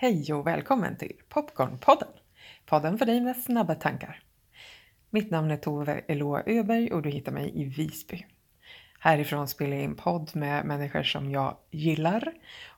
[0.00, 2.08] Hej och välkommen till Popcornpodden!
[2.66, 4.22] Podden för dig med snabba tankar.
[5.10, 8.26] Mitt namn är Tove Eloa Öberg och du hittar mig i Visby.
[9.00, 12.32] Härifrån spelar jag in podd med människor som jag gillar,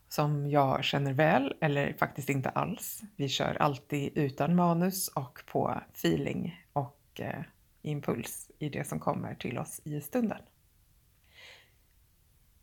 [0.08, 3.02] som jag känner väl eller faktiskt inte alls.
[3.16, 7.42] Vi kör alltid utan manus och på feeling och eh,
[7.82, 10.42] impuls i det som kommer till oss i stunden.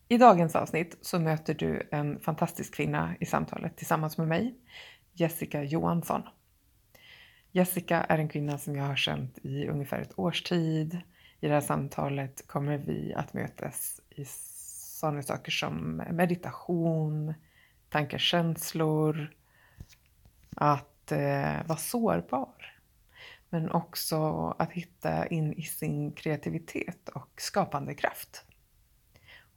[0.10, 4.56] I dagens avsnitt så möter du en fantastisk kvinna i samtalet tillsammans med mig,
[5.14, 6.21] Jessica Johansson.
[7.52, 11.02] Jessica är en kvinna som jag har känt i ungefär ett års tid.
[11.39, 14.25] I det här samtalet kommer vi att mötas i
[15.00, 17.33] sådana saker som meditation,
[17.89, 19.33] tankar, känslor,
[20.55, 22.80] att eh, vara sårbar.
[23.50, 28.46] Men också att hitta in i sin kreativitet och skapande kraft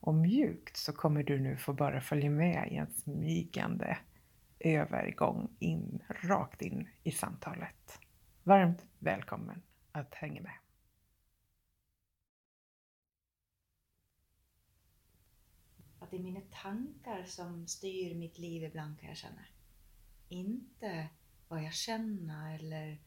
[0.01, 3.99] och mjukt så kommer du nu få bara följa med i en smygande
[4.61, 8.01] övergång in, rakt in i samtalet.
[8.43, 9.63] Varmt välkommen
[9.93, 10.59] att hänga med.
[15.99, 19.45] Att det är mina tankar som styr mitt liv ibland kan jag känna.
[20.29, 21.09] Inte
[21.49, 22.99] vad jag känner eller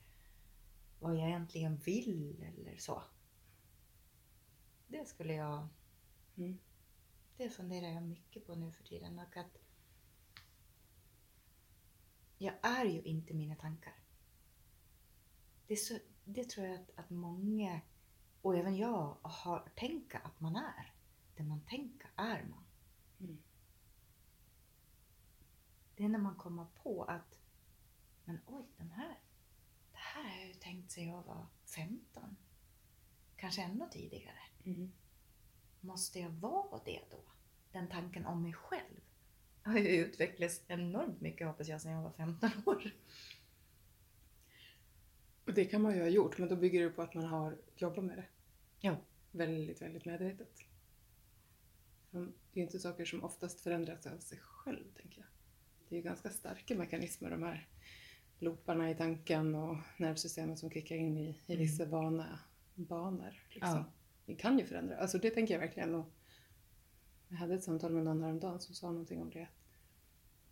[1.00, 3.04] vad jag egentligen vill eller så.
[4.88, 5.68] Det skulle jag
[6.38, 6.60] mm
[7.38, 9.20] det funderar jag mycket på nu för tiden.
[9.20, 9.58] Och att
[12.38, 13.96] jag är ju inte mina tankar.
[15.68, 17.82] Det, så, det tror jag att, att många,
[18.42, 20.94] och även jag, har tänkt att man är.
[21.36, 22.64] Det man tänker är man.
[23.20, 23.38] Mm.
[25.96, 27.40] Det är när man kommer på att,
[28.26, 29.20] men oj, den här,
[29.92, 32.36] det här har jag ju tänkt sedan jag var 15.
[33.36, 34.40] Kanske ännu tidigare.
[34.66, 34.92] Mm.
[35.84, 37.20] Måste jag vara det då?
[37.72, 39.02] Den tanken om mig själv
[39.64, 42.92] har ju utvecklats enormt mycket hoppas jag sedan jag var 15 år.
[45.46, 47.58] Och det kan man ju ha gjort, men då bygger det på att man har
[47.76, 48.26] jobbat med det.
[48.80, 48.98] Ja.
[49.32, 50.60] Väldigt, väldigt medvetet.
[52.12, 55.28] Det är ju inte saker som oftast förändras av sig själv, tänker jag.
[55.90, 57.68] Det är ju ganska starka mekanismer, de här
[58.40, 61.92] looparna i tanken och nervsystemet som kickar in i, i vissa mm.
[61.92, 62.40] vana,
[62.76, 63.44] banor.
[63.50, 63.78] Liksom.
[63.78, 63.86] Ja.
[64.26, 64.98] Det kan ju förändra.
[64.98, 65.96] Alltså det tänker jag verkligen.
[65.96, 66.06] Och
[67.30, 69.48] jag hade ett samtal med någon häromdagen som sa någonting om det.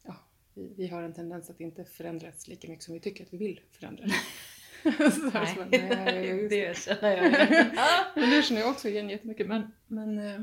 [0.03, 0.15] Ja,
[0.53, 3.37] vi, vi har en tendens att inte förändras lika mycket som vi tycker att vi
[3.37, 4.05] vill förändra.
[4.83, 7.31] nej, så, nej det, känner jag
[8.15, 9.47] men det känner jag också igen jättemycket.
[9.47, 10.41] Men, men eh,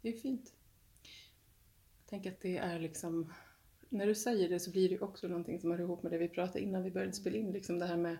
[0.00, 0.54] det är fint.
[1.98, 3.32] Jag tänker att det är liksom,
[3.88, 6.28] när du säger det så blir det också någonting som hör ihop med det vi
[6.28, 7.52] pratade innan vi började spela in.
[7.52, 8.18] Liksom det här med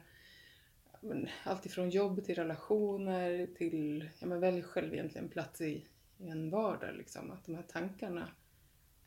[1.45, 5.87] allt ifrån jobb till relationer till, ja men välj själv egentligen plats i,
[6.19, 6.97] i en vardag.
[6.97, 7.31] Liksom.
[7.31, 8.29] Att de här tankarna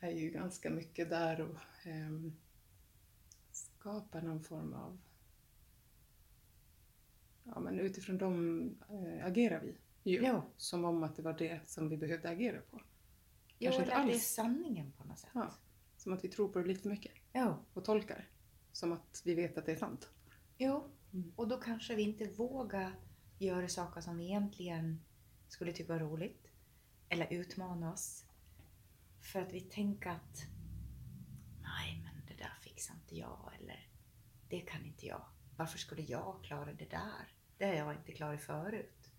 [0.00, 2.32] är ju ganska mycket där och eh,
[3.52, 4.98] skapar någon form av...
[7.44, 9.76] Ja, men utifrån dem eh, agerar vi
[10.10, 10.22] ju.
[10.22, 10.46] Ja.
[10.56, 12.80] Som om att det var det som vi behövde agera på.
[13.58, 15.30] Jo, eller att det är sanningen på något sätt.
[15.34, 15.54] Ja,
[15.96, 17.12] som att vi tror på det lite för mycket.
[17.32, 17.64] Ja.
[17.72, 18.28] Och tolkar.
[18.72, 20.10] Som att vi vet att det är sant.
[20.58, 21.32] Jo, mm.
[21.36, 22.92] och då kanske vi inte vågar
[23.38, 25.00] göra saker som vi egentligen
[25.48, 26.46] skulle tycka var roligt
[27.08, 28.24] eller utmana oss.
[29.20, 30.46] För att vi tänker att
[31.62, 33.88] nej, men det där fixar inte jag eller
[34.48, 35.24] det kan inte jag.
[35.56, 37.34] Varför skulle jag klara det där?
[37.58, 39.10] Det har jag inte klarat förut.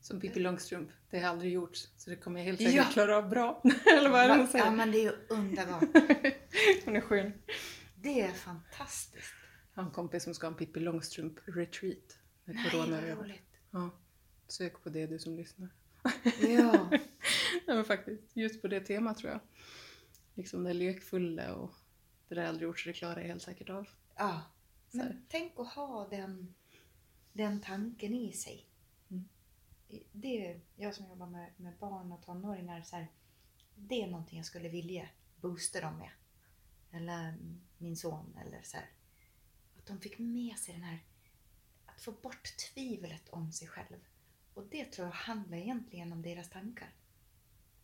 [0.00, 2.84] Som Pippi Långstrump, det har aldrig gjorts så det kommer jag helt säkert ja.
[2.84, 3.62] klara av bra.
[3.98, 4.64] eller vad är det hon säger?
[4.64, 5.82] Ja men det är ju underbart.
[6.84, 7.32] hon är skön.
[8.06, 9.34] Det är fantastiskt.
[9.74, 12.18] Jag har en kompis som ska ha en Pippi Långstrump retreat.
[12.44, 13.60] Med corona Nej, vad roligt.
[13.70, 13.90] Ja.
[14.48, 15.68] Sök på det du som lyssnar.
[16.40, 16.88] Ja.
[17.66, 19.40] Nej men faktiskt, just på det temat tror jag.
[20.34, 21.74] Liksom det lekfulla och
[22.28, 23.88] det där aldrig gjort så det klarar jag helt säkert av.
[24.16, 24.42] Ja.
[24.90, 26.54] Men tänk att ha den,
[27.32, 28.66] den tanken i sig.
[29.10, 29.28] Mm.
[30.12, 32.82] Det är jag som jobbar med, med barn och tonåringar.
[32.82, 33.06] Så här,
[33.74, 35.08] det är någonting jag skulle vilja
[35.40, 36.10] boosta dem med.
[36.92, 37.34] Eller
[37.78, 38.38] min son.
[38.46, 38.90] Eller så här,
[39.78, 41.04] Att de fick med sig den här
[41.86, 43.98] att få bort tvivlet om sig själv.
[44.54, 46.94] Och det tror jag handlar egentligen om deras tankar.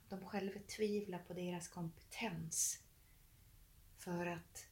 [0.04, 2.82] Att de själva tvivlar på deras kompetens.
[3.96, 4.66] För att,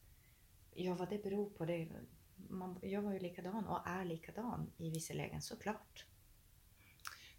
[0.75, 1.89] ja vad det beror på, det,
[2.49, 6.07] man, jag var ju likadan och är likadan i vissa lägen såklart.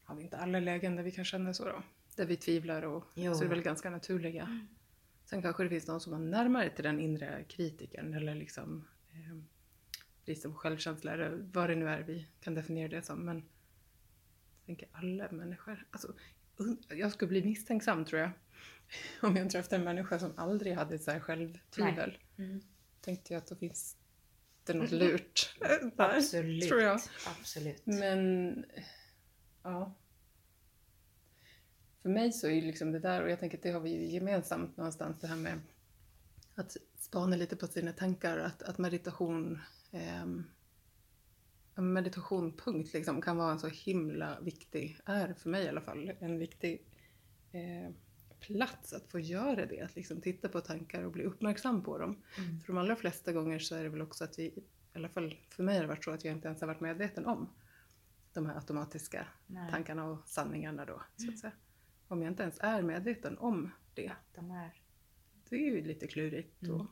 [0.03, 1.83] Har vi inte alla lägen där vi kan känna så då?
[2.15, 3.33] Där vi tvivlar och jo.
[3.33, 4.43] så är det väl ganska naturliga.
[4.43, 4.67] Mm.
[5.31, 9.37] Sen kanske det finns någon som är närmare till den inre kritiken eller liksom eh,
[10.25, 13.25] bristen på självkänsla eller vad det nu är vi kan definiera det som.
[13.25, 15.85] Men jag tänker alla människor.
[15.91, 16.13] Alltså,
[16.89, 18.31] jag skulle bli misstänksam tror jag.
[19.21, 22.61] om jag träffade en människa som aldrig hade så här självtvivel mm.
[23.01, 23.97] tänkte jag att då finns
[24.63, 26.67] det något lurt där, Absolut.
[26.67, 27.01] tror jag.
[27.39, 27.85] Absolut.
[27.85, 28.65] Men
[29.63, 29.93] ja.
[32.01, 33.89] För mig så är ju liksom det där, och jag tänker att det har vi
[33.89, 35.59] ju gemensamt någonstans, det här med
[36.55, 39.59] att spana lite på sina tankar, att, att meditation
[39.91, 40.25] eh,
[41.75, 46.11] meditation punkt liksom, kan vara en så himla viktig, är för mig i alla fall,
[46.19, 46.85] en viktig
[47.51, 47.93] eh,
[48.39, 49.81] plats att få göra det.
[49.81, 52.23] Att liksom titta på tankar och bli uppmärksam på dem.
[52.37, 52.59] Mm.
[52.59, 54.63] För de allra flesta gånger så är det väl också att vi, i
[54.93, 57.25] alla fall för mig har det varit så att jag inte ens har varit medveten
[57.25, 57.49] om
[58.33, 59.71] de här automatiska Nej.
[59.71, 61.01] tankarna och sanningarna då.
[61.17, 61.57] Så att mm.
[62.11, 64.11] Om jag inte ens är medveten om det.
[64.35, 64.81] De är.
[65.49, 66.61] Det är ju lite klurigt.
[66.63, 66.75] Mm.
[66.75, 66.87] Och,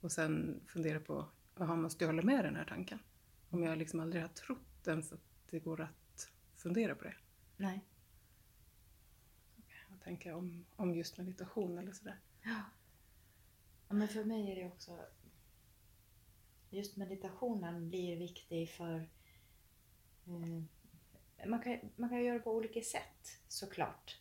[0.00, 2.98] och sen fundera på, jaha, måste jag hålla med den här tanken?
[3.50, 5.20] Om jag liksom aldrig har trott ens att
[5.50, 7.14] det går att fundera på det.
[7.56, 7.84] Nej.
[9.90, 12.20] Jag tänker om, om just meditation eller sådär.
[12.42, 12.62] Ja.
[13.88, 13.94] ja.
[13.94, 14.98] Men för mig är det också...
[16.70, 19.08] Just meditationen blir viktig för...
[20.26, 24.20] Eh, man, kan, man kan göra på olika sätt såklart.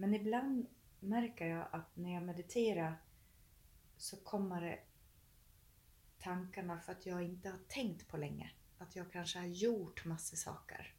[0.00, 0.66] Men ibland
[1.00, 3.02] märker jag att när jag mediterar
[3.96, 4.78] så kommer det
[6.18, 8.50] tankarna för att jag inte har tänkt på länge.
[8.78, 10.94] Att jag kanske har gjort massor saker.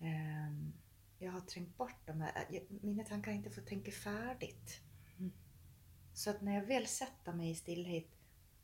[0.00, 0.72] Ehm,
[1.18, 2.20] jag har trängt bort dem.
[2.20, 2.64] Här.
[2.68, 4.80] Mina tankar har inte fått tänka färdigt.
[5.18, 5.32] Mm.
[6.12, 8.08] Så att när jag väl sätter mig i stillhet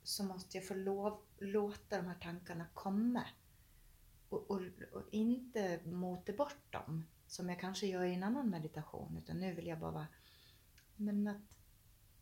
[0.03, 3.23] så måste jag få lov, låta de här tankarna komma.
[4.29, 4.61] Och, och,
[4.93, 9.17] och, inte mota bort dem som jag kanske gör i en annan meditation.
[9.17, 10.07] Utan nu vill jag bara
[10.95, 11.41] men att,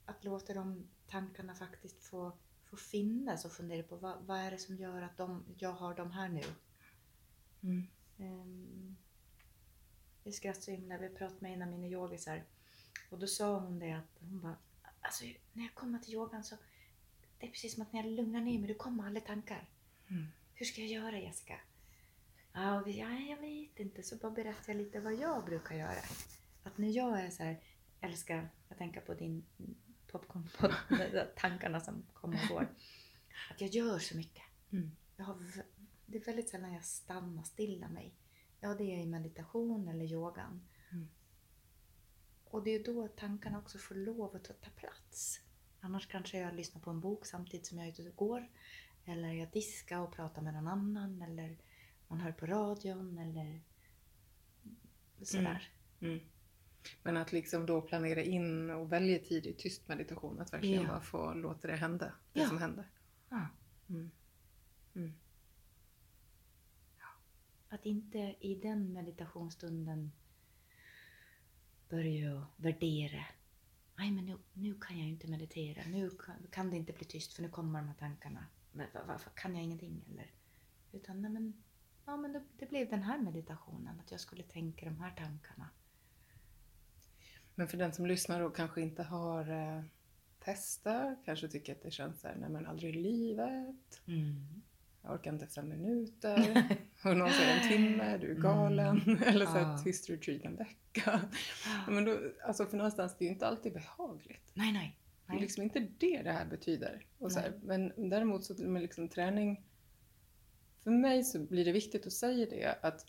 [0.06, 2.38] att låta de tankarna faktiskt få
[2.70, 5.96] få finnas och fundera på vad, vad är det som gör att de, jag har
[5.96, 6.44] de här nu.
[7.64, 7.88] Mm.
[8.18, 8.98] Um,
[10.24, 12.44] vi skrattade så himla, vi pratade med en av mina yogisar
[13.10, 14.58] och då sa hon det att hon bara,
[15.02, 16.56] alltså när jag kommer till yogan så
[17.40, 19.70] det är precis som att när jag lugnar ner mig, då kommer alla tankar.
[20.08, 20.28] Mm.
[20.54, 21.60] Hur ska jag göra Jessica?
[22.58, 24.04] Ja, vi, ja, jag vet inte.
[24.04, 26.02] Så bara berättar jag lite vad jag brukar göra.
[26.64, 27.62] Att när jag är så här,
[28.02, 29.46] älskar, jag tänker på din
[30.08, 30.70] popcorn på
[31.36, 32.68] tankarna som kommer och går.
[33.52, 34.44] Att jag gör så mycket.
[34.72, 34.92] Mm.
[35.18, 35.38] Jag har,
[36.06, 38.14] det är väldigt sällan jag stannar stilla mig.
[38.60, 40.68] Ja, det är i meditation eller yogan.
[40.92, 41.08] Mm.
[42.46, 45.42] Och det är då tankarna också får lov att ta plats.
[45.80, 48.48] Annars kanske jag lyssnar på en bok samtidigt som jag är ute och går.
[49.06, 51.22] Eller jag diskar och pratar med någon annan.
[51.22, 51.58] Eller
[52.08, 53.62] man hör på radion eller
[55.22, 55.72] sådär.
[56.00, 56.14] Mm.
[56.14, 56.26] Mm.
[57.04, 60.88] Men att liksom då planera in och välja tid i tyst meditation, att verkligen ja.
[60.88, 62.48] bara få låta det hända, det ja.
[62.48, 62.90] som händer.
[63.30, 63.48] Ja.
[63.90, 64.12] Mm.
[64.96, 65.14] Mm.
[67.70, 70.12] Att inte i den meditationsstunden
[71.90, 73.26] börja värdera.
[73.98, 75.84] Nej, men nu, nu kan jag inte meditera.
[75.88, 78.46] Nu kan, kan, det inte bli tyst för nu kommer de här tankarna.
[78.72, 80.06] Men, varför kan jag ingenting?
[80.12, 80.32] Eller?
[80.92, 81.64] Utan nej, men,
[82.08, 85.70] ja, men det, det blev den här meditationen, att jag skulle tänka de här tankarna.
[87.56, 89.84] Men för den som lyssnar och kanske inte har eh,
[90.40, 94.02] testat, kanske tycker att det känns såhär, nej men aldrig i livet.
[94.08, 94.62] Mm.
[95.02, 96.68] Jag orkar inte fem minuter.
[97.06, 99.02] och någon säger en timme, du är galen.
[99.02, 99.24] Mm.
[99.26, 99.80] Eller så ah.
[99.90, 101.22] ett retreat en vecka.
[101.88, 104.52] men då, alltså för någonstans, det är ju inte alltid behagligt.
[104.54, 104.98] Nej, nej.
[105.28, 107.06] Det är liksom inte det det här betyder.
[107.18, 109.64] Och så här, men däremot så med liksom träning,
[110.88, 113.06] för mig så blir det viktigt att säga det att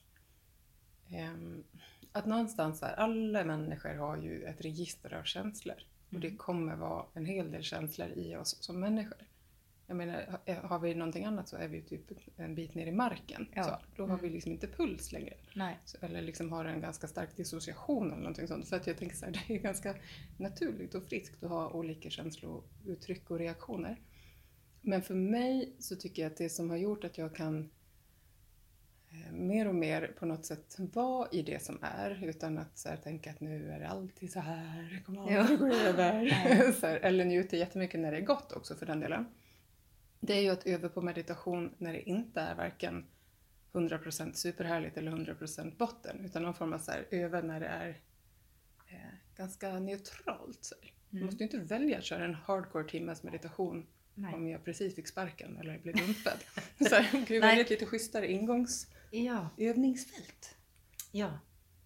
[1.32, 1.64] um,
[2.12, 5.76] att någonstans här, alla människor har ju ett register av känslor.
[6.12, 6.38] Och det mm.
[6.38, 9.18] kommer vara en hel del känslor i oss som människor.
[9.87, 13.49] Jag menar, har vi någonting annat så är vi typ en bit ner i marken.
[13.54, 13.64] Ja.
[13.64, 14.23] Så, då har mm.
[14.23, 15.35] vi liksom inte puls längre.
[15.85, 18.68] Så, eller liksom har en ganska stark dissociation eller någonting sånt.
[18.68, 19.94] För att jag tänker så här, det är ganska
[20.37, 24.00] naturligt och friskt att ha olika känslouttryck och reaktioner.
[24.88, 27.71] Men för mig så tycker jag att det som har gjort att jag kan
[29.11, 32.88] Eh, mer och mer på något sätt vara i det som är utan att så
[32.88, 35.66] här, tänka att nu är det alltid så här, det kommer aldrig ja.
[35.66, 36.25] gå över.
[36.83, 39.26] här, eller njuta jättemycket när det är gott också för den delen.
[40.21, 43.07] Det är ju att öva på meditation när det inte är varken
[43.73, 47.88] 100% superhärligt eller 100% botten utan någon form av så här, öva när det är
[48.88, 50.64] eh, ganska neutralt.
[50.64, 50.75] Så.
[50.75, 50.95] Mm.
[51.11, 53.87] Du måste ju inte välja att köra en hardcore timmes meditation
[54.19, 54.35] Nej.
[54.35, 56.45] om jag precis fick sparken eller blev dumpad.
[56.89, 59.49] så här, vi välja ett lite schysstare ingångs ja.
[61.13, 61.39] Ja.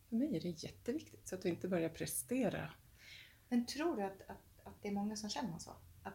[0.08, 2.70] För mig är det jätteviktigt så att du inte börjar prestera.
[3.48, 5.70] Men tror du att, att, att det är många som känner så?
[6.02, 6.14] Att,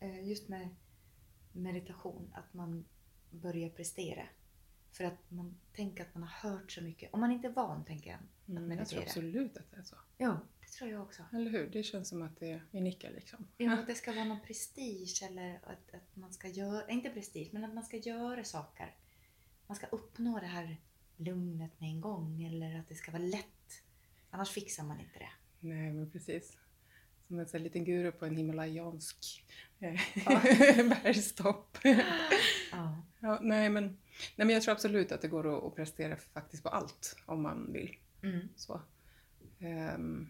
[0.00, 0.68] eh, just med
[1.52, 2.84] meditation, att man
[3.30, 4.22] börjar prestera?
[4.92, 7.14] För att man tänker att man har hört så mycket.
[7.14, 8.80] Om man inte är van, tänker jag, att mm, meditera.
[8.80, 9.96] Jag tror absolut att det är så.
[10.16, 10.40] Ja,
[10.78, 11.22] tror jag också.
[11.32, 11.66] Eller hur?
[11.66, 13.46] Det känns som att det är unika liksom.
[13.56, 17.48] Ja, att det ska vara någon prestige eller att, att man ska göra, inte prestige,
[17.52, 18.94] men att man ska göra saker.
[19.66, 20.76] Man ska uppnå det här
[21.16, 23.82] lugnet med en gång eller att det ska vara lätt.
[24.30, 25.30] Annars fixar man inte det.
[25.60, 26.56] Nej, men precis.
[27.26, 29.44] Som en sån liten guru på en himalayansk
[29.80, 30.40] eh, Ja.
[31.02, 31.78] bergstopp.
[32.72, 33.02] Ja.
[33.20, 33.84] ja, nej, men,
[34.36, 37.42] nej, men jag tror absolut att det går att, att prestera faktiskt på allt om
[37.42, 37.96] man vill.
[38.22, 38.48] Mm.
[38.56, 38.80] Så.
[39.60, 40.28] Ehm,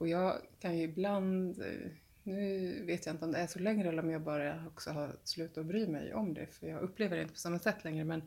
[0.00, 1.90] och jag kan ju ibland, eh,
[2.22, 5.16] nu vet jag inte om det är så längre eller om jag bara också har
[5.24, 8.04] slutat bry mig om det, för jag upplever det inte på samma sätt längre.
[8.04, 8.22] Men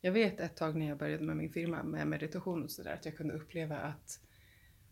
[0.00, 3.04] jag vet ett tag när jag började med min firma med meditation och sådär, att
[3.04, 4.20] jag kunde uppleva att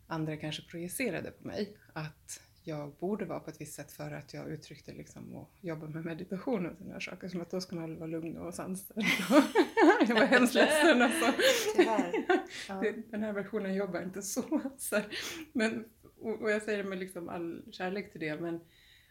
[0.07, 4.35] andra kanske projicerade på mig att jag borde vara på ett visst sätt för att
[4.35, 7.29] jag uttryckte liksom och jobba med meditation och sådana saker.
[7.29, 8.97] Som att då ska man vara lugn och sansad.
[10.09, 11.33] jag var hemskt ledsen alltså.
[12.69, 12.83] Ja.
[13.11, 14.61] Den här versionen jobbar inte så.
[15.53, 15.85] men,
[16.25, 18.61] och, och jag säger det med liksom all kärlek till det, men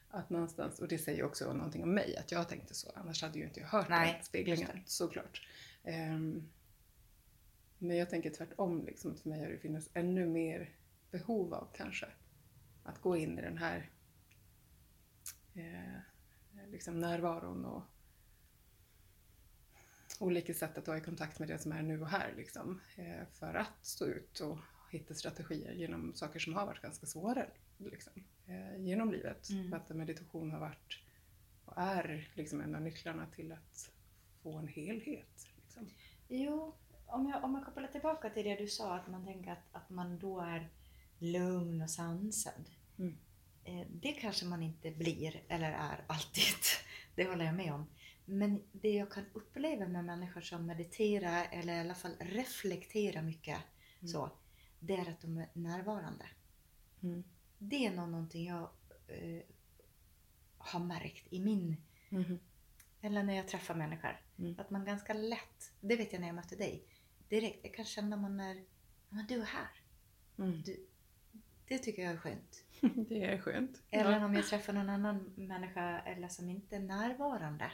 [0.10, 2.92] att någonstans, och det säger också någonting om mig, att jag tänkte så.
[2.96, 5.48] Annars hade ju inte jag hört Nej, den speglingen, såklart.
[5.84, 6.50] Ehm,
[7.78, 10.70] men jag tänker tvärtom, liksom, för mig har det funnits ännu mer
[11.12, 12.08] behov av kanske
[12.84, 13.90] att gå in i den här
[15.56, 17.84] eh, liksom närvaron och
[20.20, 23.28] olika sätt att vara i kontakt med det som är nu och här liksom, eh,
[23.34, 24.58] för att stå ut och
[24.94, 27.46] hitta strategier genom saker som har varit ganska svåra
[27.78, 28.14] liksom,
[28.48, 29.50] eh, genom livet.
[29.50, 29.70] Mm.
[29.70, 31.00] För att meditation har varit
[31.66, 33.92] och är liksom en av nycklarna till att
[34.44, 35.48] få en helhet.
[35.56, 35.88] Liksom.
[36.28, 39.64] Jo, om jag, om jag kopplar tillbaka till det du sa, att man tänker att,
[39.72, 40.70] att man då är
[41.20, 42.70] lugn och sansad.
[43.00, 43.18] Mm.
[43.64, 46.56] Eh, Det kanske man inte blir eller är alltid.
[47.16, 47.86] Det håller jag med om.
[48.26, 53.58] Men det jag kan uppleva med människor som mediterar eller i alla fall reflekterar mycket
[54.00, 54.08] Mm.
[54.12, 54.30] så,
[54.86, 56.26] det är att de är närvarande.
[57.04, 57.24] Mm.
[57.58, 58.70] Det är nog någonting jag
[59.08, 59.42] eh,
[60.58, 61.78] har märkt i min,
[62.10, 62.40] Mhm.
[63.02, 64.22] eller när jag träffar människor.
[64.40, 64.56] Mm.
[64.60, 66.86] Att man ganska lätt, det vet jag när jag mötte dig,
[67.30, 68.64] direkt, jag kan känna man är,
[69.10, 69.70] men du är här.
[70.38, 70.62] Mm.
[70.62, 70.88] Du,
[71.68, 72.64] det tycker jag är skönt.
[73.10, 73.82] Det är skönt.
[73.90, 74.26] Eller Ja.
[74.26, 77.72] om jag träffar någon annan människa eller som inte är närvarande.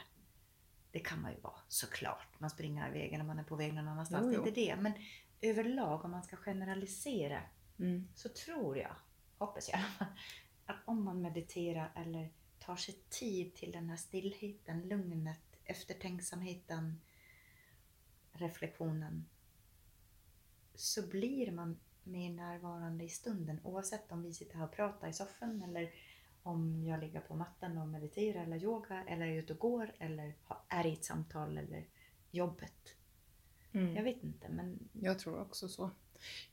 [0.92, 2.40] Det kan man ju vara såklart.
[2.40, 4.22] Man springer i vägen när man är på väg någon annanstans.
[4.24, 4.46] Jo, Det är jo.
[4.48, 4.76] inte det.
[4.82, 4.92] Men
[5.40, 7.42] överlag om man ska generalisera
[7.80, 8.08] Mm.
[8.14, 8.96] så tror jag,
[9.38, 9.80] hoppas jag,
[10.66, 17.00] att om man mediterar eller tar sig tid till den här stillheten, lugnet, eftertänksamheten,
[18.32, 19.26] reflektionen
[20.74, 25.12] så blir man mer närvarande i stunden oavsett om vi sitter här och pratar i
[25.12, 25.90] soffan eller
[26.42, 30.34] om jag ligger på mattan och mediterar eller yoga eller är ute och går eller
[30.68, 31.86] är i ett samtal eller
[32.30, 32.96] jobbet.
[33.72, 33.96] Mm.
[33.96, 35.90] Jag vet inte men Jag tror också så.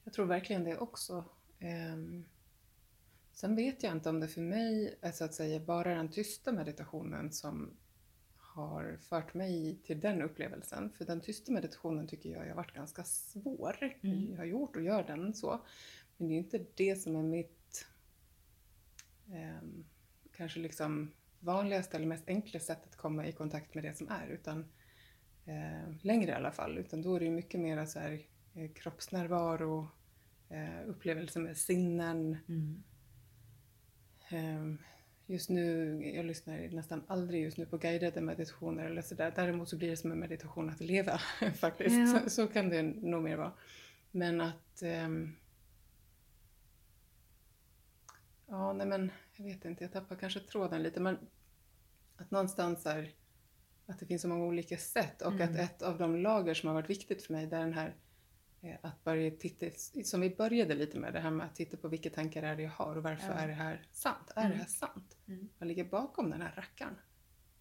[0.03, 1.23] Jag tror verkligen det också.
[1.59, 2.25] Ehm,
[3.31, 6.51] sen vet jag inte om det för mig är så att säga bara den tysta
[6.51, 7.77] meditationen som
[8.37, 10.89] har fört mig till den upplevelsen.
[10.89, 13.97] För den tysta meditationen tycker jag har varit ganska svår.
[14.01, 14.31] Mm.
[14.31, 15.61] Jag har gjort och gör den så.
[16.17, 17.85] Men det är inte det som är mitt
[19.31, 19.85] ehm,
[20.31, 24.27] kanske liksom vanligaste eller mest enkla sätt att komma i kontakt med det som är.
[24.27, 24.65] Utan
[26.01, 26.77] längre i alla fall.
[26.77, 28.19] Utan då är det ju mycket mer så här,
[28.53, 29.87] eh, kroppsnärvaro,
[30.49, 32.37] eh, upplevelser med sinnen.
[32.47, 32.83] mm.
[34.29, 34.79] Eh,
[35.25, 39.33] just nu, jag lyssnar nästan aldrig just nu på guidade meditationer eller sådär.
[39.35, 41.17] Däremot så blir det som en meditation att leva
[41.55, 41.95] faktiskt.
[41.95, 42.19] Ja.
[42.19, 43.53] Så, så kan det nog mer vara.
[44.11, 45.35] Men att ehm,
[48.49, 50.99] Ja, nej men jag vet inte, jag tappar kanske tråden lite.
[50.99, 51.17] Men
[52.17, 53.13] att någonstans är
[53.87, 55.49] att det finns så många olika sätt och Mm.
[55.53, 57.95] att ett av de lager som har varit viktigt för mig det är den här
[58.61, 59.65] eh, att börja titta,
[60.03, 62.63] som vi började lite med, det här med att titta på vilka tankar är det
[62.63, 63.33] jag har och varför Ja.
[63.33, 64.31] är det här sant?
[64.35, 64.51] Är Mm.
[64.51, 65.17] det här sant?
[65.27, 65.49] Mm.
[65.59, 66.95] Vad ligger bakom den här rackaren?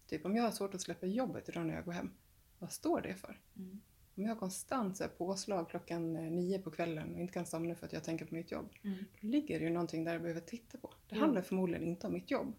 [0.07, 2.11] Typ om jag har svårt att släppa jobbet idag när jag går hem,
[2.59, 3.39] vad står det för?
[3.55, 3.81] Mm.
[4.15, 7.45] Om jag har konstant så här, påslag klockan eh, nio på kvällen och inte kan
[7.45, 8.97] somna för att jag tänker på mitt jobb, Mm.
[9.21, 10.93] då ligger det ju någonting där jag behöver titta på.
[11.09, 12.53] Det handlar förmodligen inte om mitt jobb.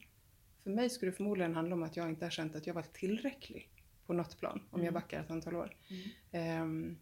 [0.68, 2.82] För mig skulle det förmodligen handla om att jag inte har känt att jag var
[2.82, 3.70] tillräcklig
[4.06, 4.94] på något plan, om jag Mm.
[4.94, 5.76] backar ett antal år.
[5.88, 6.02] Mm.
[6.32, 6.98] Ehm,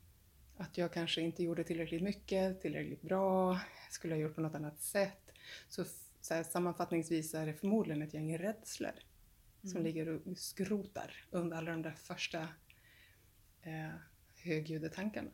[0.56, 4.80] att jag kanske inte gjorde tillräckligt mycket, tillräckligt bra, skulle ha gjort på något annat
[4.80, 5.32] sätt.
[5.68, 5.84] Så,
[6.20, 8.92] så här, sammanfattningsvis är det förmodligen ett gäng rädslor
[9.62, 9.82] som Mm.
[9.84, 12.48] ligger och skrotar under alla de där första
[13.62, 13.90] eh,
[14.36, 15.30] högljudda tankarna.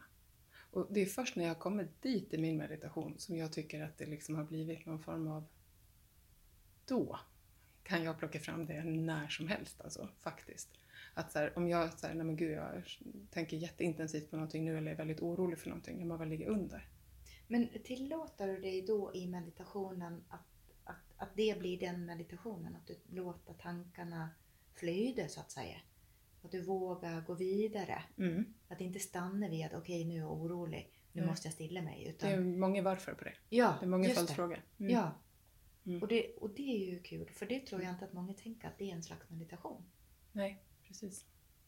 [0.70, 3.98] Och det är först när jag kommer dit i min meditation som jag tycker att
[3.98, 5.44] det liksom har blivit någon form av...
[6.86, 7.18] Då
[7.92, 10.68] kan jag plocka fram det när som helst alltså, faktiskt.
[11.14, 12.82] Att så här, om jag säger, nej men gud jag
[13.30, 16.46] tänker jätteintensivt på någonting nu eller är väldigt orolig för någonting, jag må väl ligga
[16.46, 16.88] under.
[17.48, 20.46] Men tillåter du dig då i meditationen att,
[20.84, 22.76] att, att det blir den meditationen?
[22.76, 24.28] Att du låter tankarna
[24.74, 25.76] flyda så att säga?
[26.42, 28.02] Att du vågar gå vidare?
[28.18, 28.44] Mm.
[28.68, 31.30] Att inte stanna vid att okej nu är jag orolig, nu Mm.
[31.30, 32.04] måste jag stilla mig.
[32.04, 33.34] Det Utan, är många varför på det.
[33.48, 34.14] ja, Det är många det.
[34.14, 34.62] följdfrågor.
[34.80, 34.92] Mm.
[34.92, 35.12] Ja.
[35.86, 36.02] Mm.
[36.02, 38.68] Och, det, och det är ju kul, för det tror jag inte att många tänker
[38.68, 39.82] att det är en slags meditation.
[40.32, 41.24] Nej, precis.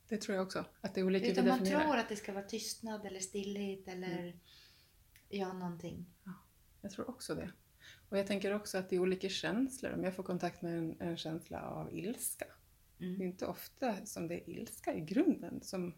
[0.08, 0.64] Det tror jag också.
[0.80, 4.18] Att det är olika Utan man tror att det ska vara tystnad eller stillhet eller
[4.18, 4.38] Mm.
[5.28, 6.06] ja, någonting.
[6.80, 7.52] Jag tror också det.
[8.08, 9.92] Och jag tänker också att det är olika känslor.
[9.92, 12.44] Om jag får kontakt med en, en känsla av ilska.
[12.98, 13.22] Det är Mm.
[13.22, 15.94] inte ofta som det är ilska i grunden som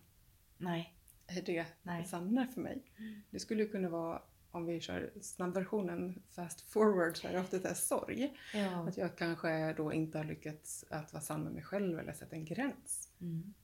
[0.58, 0.94] Nej.
[1.26, 2.04] är det Nej.
[2.04, 2.82] sanna för mig.
[2.98, 3.22] Mm.
[3.30, 4.22] Det skulle ju kunna vara,
[4.56, 8.36] om vi kör snabbversionen fast forward, så är det ofta här sorg.
[8.54, 8.88] Ja.
[8.88, 12.36] Att jag kanske då inte har lyckats att vara sann med mig själv eller sätta
[12.36, 13.08] en gräns.
[13.20, 13.54] Mm.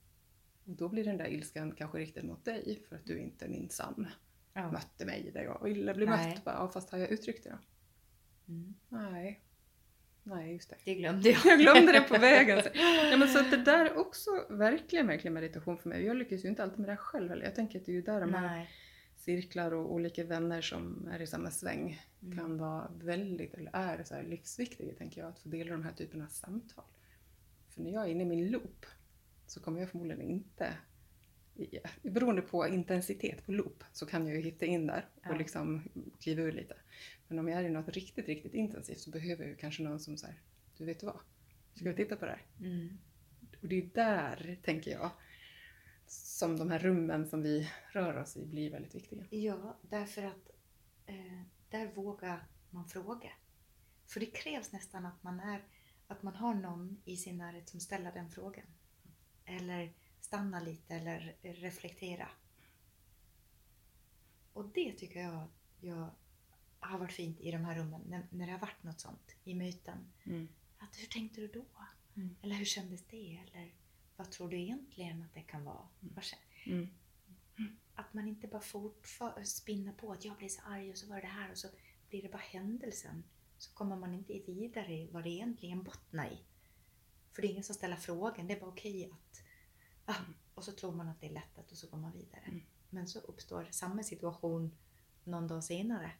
[0.65, 4.07] Och då blir den där ilskan kanske riktad mot dig för att du inte minsann
[4.53, 4.71] Ja.
[4.71, 6.29] mötte mig där jag ville bli Nej.
[6.29, 6.43] mött.
[6.43, 7.57] Bara, ja, fast har jag uttryckt det då?
[8.53, 8.73] Mm.
[8.89, 9.43] Nej.
[10.23, 10.75] Nej, just det.
[10.85, 11.39] Det glömde jag.
[11.45, 12.61] Jag glömde det på vägen.
[13.11, 16.05] Ja, men så att det där är också verkligen, verkligen meditation för mig.
[16.05, 17.45] Jag lyckas ju inte alltid med det här själv heller.
[17.45, 18.69] Jag tänker att det är ju där de här Nej.
[19.23, 22.37] Cirklar och olika vänner som är i samma sväng Mm.
[22.37, 25.91] kan vara väldigt, eller är så här livsviktiga tänker jag, att få dela de här
[25.93, 26.83] typerna av samtal.
[27.69, 28.85] För när jag är inne i min loop
[29.47, 30.73] så kommer jag förmodligen inte,
[31.55, 35.35] i- beroende på intensitet på loop, så kan jag ju hitta in där och Ja.
[35.37, 35.89] liksom
[36.19, 36.75] kliva ur lite.
[37.27, 39.99] Men om jag är i något riktigt, riktigt intensivt så behöver jag ju kanske någon
[39.99, 40.41] som säger,
[40.77, 41.19] du vet du vad,
[41.75, 42.45] ska vi titta på det här?
[42.59, 42.97] Mm.
[43.61, 45.11] Och det är där, tänker jag,
[46.13, 49.25] som de här rummen som vi rör oss i blir väldigt viktiga.
[49.29, 50.49] Ja, därför att
[51.05, 53.31] eh, där vågar man fråga.
[54.05, 55.63] För det krävs nästan att man, är,
[56.07, 58.65] att man har någon i sin närhet som ställer den frågan.
[59.45, 62.29] Eller stanna lite eller reflektera.
[64.53, 65.47] Och det tycker jag,
[65.81, 66.09] jag
[66.79, 69.53] har varit fint i de här rummen, när, när det har varit något sånt i
[69.55, 69.97] myten.
[70.23, 70.47] Mm.
[70.77, 71.65] Att, hur tänkte du då?
[72.15, 72.35] Mm.
[72.41, 73.41] Eller hur kändes det?
[73.47, 73.73] Eller
[74.23, 75.87] vad tror du egentligen att det kan vara?
[76.21, 76.87] Kän- Mm.
[77.95, 81.21] att man inte bara fortfar spinna på att jag blev så arg och så var
[81.21, 81.67] det här och så
[82.09, 83.23] blir det bara händelsen.
[83.57, 86.37] Så kommer man inte vidare i vad det egentligen bottnar i.
[87.31, 89.41] För det är ingen som ställer frågan, det är bara okej att...
[90.05, 90.21] Ah,
[90.55, 92.41] och så tror man att det är lättat och så går man vidare.
[92.45, 92.61] Mm.
[92.89, 94.75] Men så uppstår samma situation
[95.23, 96.11] någon dag senare.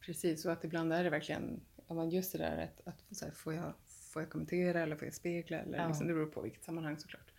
[0.00, 3.32] Precis, och att ibland är det verkligen ja, just det där att, att så här,
[3.32, 3.74] får, jag,
[4.14, 5.58] får jag kommentera eller får jag spegla?
[5.58, 5.86] Eller, Ja.
[5.88, 7.32] liksom, det beror på vilket sammanhang såklart.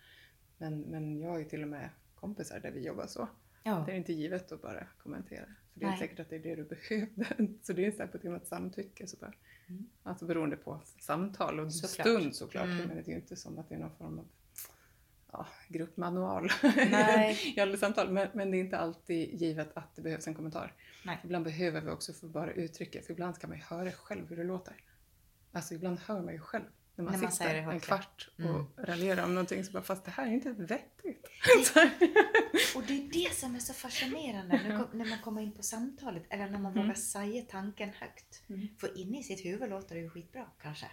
[0.58, 3.28] Men, men jag har ju till och med kompisar där vi jobbar så.
[3.62, 3.82] Ja.
[3.86, 5.44] Det är inte givet att bara kommentera.
[5.72, 5.98] För det är Nej.
[5.98, 7.26] säkert att det är det du behövde.
[7.62, 9.06] Så det är så här på temat samtycke.
[9.06, 9.32] Så bara,
[9.68, 9.86] Mm.
[10.02, 12.06] Alltså beroende på samtal och Såklart.
[12.06, 12.64] stund såklart.
[12.64, 12.76] Mm.
[12.88, 14.26] Men det är ju inte som att det är någon form av
[15.32, 16.50] ja, gruppmanual
[17.56, 18.10] i alla samtal.
[18.12, 20.72] Men, men det är inte alltid givet att det behövs en kommentar.
[21.04, 21.18] Nej.
[21.24, 24.36] Ibland behöver vi också få bara uttrycka, för ibland ska man ju höra själv hur
[24.36, 24.74] det låter.
[25.52, 28.66] Alltså ibland hör man ju själv när man När man sitter en kvart och Mm.
[28.76, 31.26] raljerar om någonting så bara, fast det här är inte vettigt.
[32.76, 36.22] Och det är det som är så fascinerande när, när man kommer in på samtalet
[36.30, 36.82] eller när man Mm.
[36.84, 38.42] vågar säga tanken högt.
[38.48, 38.68] Mm.
[38.78, 40.86] För inne i sitt huvud låter det ju skitbra kanske.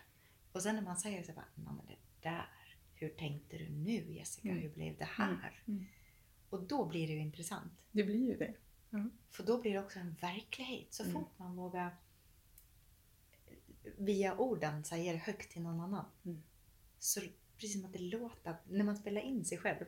[0.51, 2.49] Och sen när man säger det så bara, "Nej, men det där,
[2.95, 4.61] hur tänkte du nu Jessica, Mm.
[4.61, 5.61] hur blev det här?
[5.67, 5.85] Mm.
[6.49, 7.71] Och då blir det ju intressant.
[7.91, 8.53] Det blir ju det.
[9.31, 10.93] För då blir det också en verklighet.
[10.93, 11.13] Så Mm.
[11.15, 11.95] fort man vågar
[13.97, 16.05] via orden säga det högt till någon annan.
[16.25, 16.43] Mm.
[16.99, 17.21] Så
[17.57, 19.85] precis som att det låter, när man spelar in sig själv.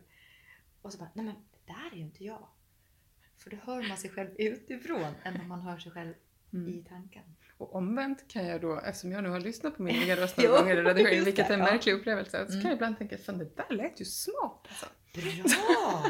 [0.82, 2.48] Och så bara, nej men det där är ju inte jag.
[3.38, 6.14] För då hör man sig själv utifrån än när man hör sig själv
[6.54, 6.70] Mm.
[6.70, 7.24] i tanken.
[7.58, 10.50] Och omvänt kan jag då, eftersom jag nu har lyssnat på min egen röst några
[10.62, 11.66] gånger i redigeringen, just vilket är en ja.
[11.66, 12.62] märklig upplevelse, så Mm.
[12.62, 14.68] kan jag ibland tänka fan det där lät ju smart.
[14.70, 14.86] Alltså.
[15.14, 16.06] Bra!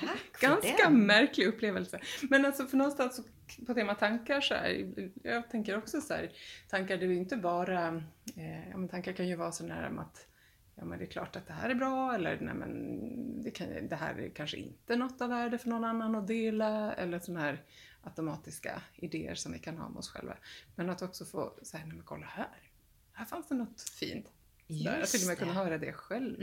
[0.00, 1.06] Tack för Ganska den.
[1.06, 2.00] märklig upplevelse.
[2.30, 3.22] Men alltså för någonstans så,
[3.66, 6.32] på tema tankar så här, jag tänker också så här,
[6.68, 8.02] tankar det är ju inte bara,
[8.36, 10.26] eh, ja men tankar kan ju vara så med att
[10.74, 13.88] ja men det är klart att det här är bra eller nej men det, kan,
[13.88, 17.40] det här är kanske inte något av värde för någon annan att dela eller sådana
[17.40, 17.62] här
[18.02, 20.36] automatiska idéer som vi kan ha om oss själva.
[20.76, 22.70] Men att också få säga, nej men kolla här,
[23.12, 24.26] här fanns det något fint.
[24.66, 26.42] Där, att till och med kunna höra det själv.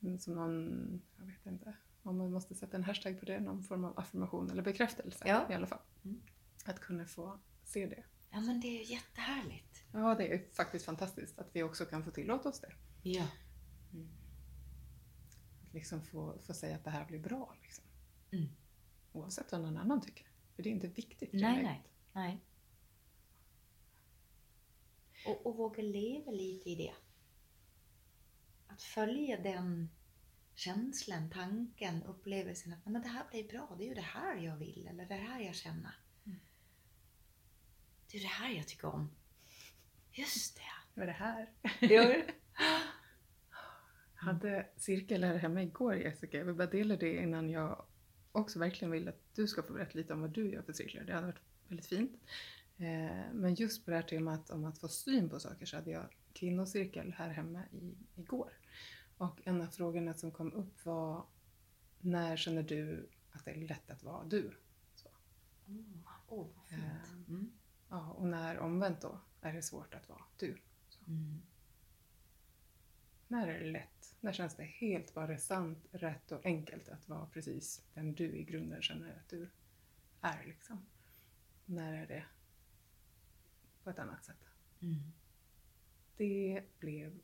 [0.00, 3.62] Mm, Som någon, jag vet inte, om man måste sätta en hashtag på det, någon
[3.62, 5.46] form av affirmation eller bekräftelse Ja.
[5.50, 5.78] i alla fall.
[6.04, 6.20] Mm.
[6.64, 8.04] Att kunna få se det.
[8.30, 9.84] Ja men det är ju jättehärligt.
[9.92, 12.74] Ja, det är faktiskt fantastiskt att vi också kan få tillåta oss det.
[13.02, 13.26] Ja.
[15.62, 17.56] Att liksom få, få säga att det här blir bra.
[17.62, 17.84] Liksom.
[18.32, 18.48] Mm.
[19.12, 20.26] Oavsett vad någon annan tycker.
[20.56, 21.32] För det är inte viktigt.
[21.32, 21.82] Nej, nej.
[22.12, 22.40] Nej.
[25.26, 26.94] Och, och våga leva lite i det.
[28.66, 29.88] Att följa den
[30.54, 34.56] känslan, tanken, upplevelsen att men det här blir bra, det är ju det här jag
[34.56, 36.03] vill eller det här jag känner.
[38.14, 39.10] Det är det här jag tycker om.
[40.12, 40.62] Just det.
[40.94, 41.50] Vad är det här?
[41.80, 41.94] Det?
[41.94, 42.24] Jag
[44.14, 46.38] hade cirkel här hemma igår Jessica.
[46.38, 47.84] Jag vill bara dela det innan jag
[48.32, 51.04] också verkligen vill att du ska få berätta lite om vad du gör för cirklar.
[51.04, 52.12] Det hade varit väldigt fint.
[52.76, 55.90] Eh, men just på det här temat om att få syn på saker så hade
[55.90, 58.52] jag kvinnocirkel här hemma i, igår.
[59.16, 61.26] Och en av frågorna som kom upp var
[62.00, 64.50] när känner du att det är lätt att vara du?
[64.94, 65.08] Så.
[66.28, 66.82] Åh, oh, vad fint.
[66.82, 67.52] Eh, Mm.
[67.94, 70.58] Ja, och när omvänt då är det svårt att vara du?
[71.06, 71.42] Mm.
[73.28, 74.16] När är det lätt?
[74.20, 78.44] När känns det helt bara sant, rätt och enkelt att vara precis den du i
[78.44, 79.50] grunden känner att du
[80.20, 80.86] är liksom?
[81.64, 82.24] När är det
[83.82, 84.48] på ett annat sätt?
[84.80, 85.12] Mm.
[86.16, 87.20] Det blev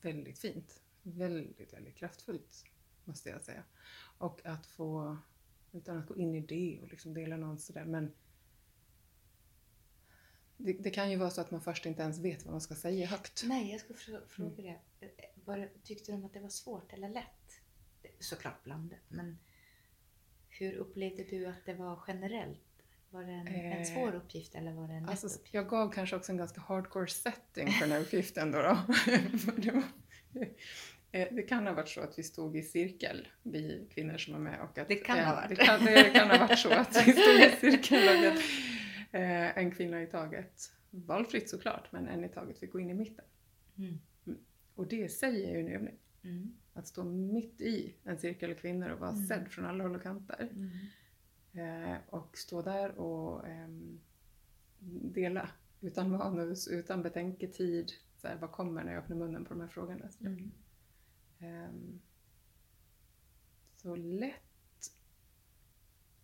[0.00, 0.82] väldigt fint.
[1.02, 2.64] Väldigt, väldigt kraftfullt
[3.04, 3.64] måste jag säga.
[4.18, 5.16] Och att få,
[5.72, 8.12] utan att gå in i det och liksom dela någon sådär, men
[10.56, 12.74] det, det kan ju vara så att man först inte ens vet vad man ska
[12.74, 13.42] säga högt.
[13.46, 14.62] Nej, jag skulle frå- fråga
[15.00, 15.10] det.
[15.44, 17.60] Var, det- tyckte de att det var svårt eller lätt?
[18.20, 19.38] Såklart blandat, men
[20.48, 22.60] hur upplevde du att det var generellt?
[23.10, 25.54] Var det en, en Eh, svår uppgift eller var det en lätt Alltså, uppgift?
[25.54, 28.50] jag gav kanske också en ganska hardcore setting för den här uppgiften.
[28.50, 28.78] Då då.
[29.56, 29.82] Det, var,
[31.12, 34.40] eh, det kan ha varit så att vi stod i cirkel, vi kvinnor som var
[34.40, 34.60] med.
[34.60, 35.48] Och att, Det kan ha eh, varit.
[35.48, 38.38] Det kan, det kan ha varit så att vi stod i cirkel och att
[39.16, 42.94] eh, en kvinna i taget, valfritt såklart, men en i taget fick gå in i
[42.94, 43.24] mitten.
[43.78, 43.98] Mm.
[44.74, 45.98] Och det är ju en övning.
[46.22, 46.56] Mm.
[46.72, 49.26] Att stå mitt i en cirkel av kvinnor och vara Mm.
[49.26, 50.48] sedd från alla håll och kanter.
[50.52, 51.92] Mm.
[51.92, 54.00] Eh, och stå där och ehm,
[55.14, 55.48] dela
[55.80, 57.92] utan manus, utan betänketid.
[58.16, 60.08] Så här, vad kommer när jag öppnar munnen på de här frågorna?
[60.10, 60.50] Så, Mm.
[61.38, 62.00] ehm,
[63.76, 64.92] så lätt.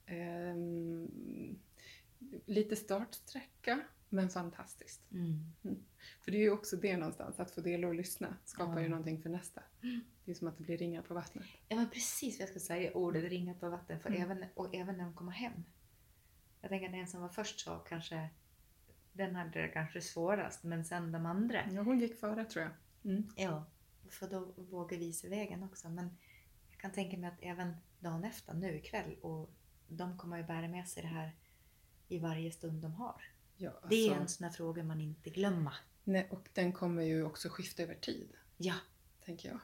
[0.07, 1.59] Ehm,
[2.47, 5.11] lite startsträcka, men fantastiskt.
[5.13, 5.53] Mm.
[6.21, 8.89] För det är ju också det någonstans, att få dela och lyssna skapar ju Ja.
[8.89, 9.63] någonting för nästa.
[10.25, 11.47] Det är som att det blir ringar på vattnet.
[11.69, 12.93] Ja, men precis vad jag ska säga.
[12.95, 14.01] Ordet ringar på vatten.
[14.01, 14.23] För Mm.
[14.23, 15.65] även, och även när de kommer hem.
[16.61, 18.29] Jag tänker att den som var först sa kanske
[19.13, 20.63] den hade det kanske svårast.
[20.63, 21.71] Men sen de andra.
[21.73, 22.73] Ja, hon gick före tror jag.
[23.13, 23.29] Mm.
[23.37, 23.65] Ja,
[24.11, 25.89] för då vågar visa vägen också.
[25.89, 26.17] Men
[26.71, 29.51] jag kan tänka mig att även dagen efter, nu ikväll, och
[29.89, 31.33] de kommer ju bära med sig det här
[32.13, 33.23] i varje stund de har.
[33.57, 35.75] Ja, Det är alltså- en sån här fråga man inte glömmer.
[36.05, 38.75] Nej, och den kommer ju också skifta över tid, Ja.
[39.25, 39.59] tänker jag.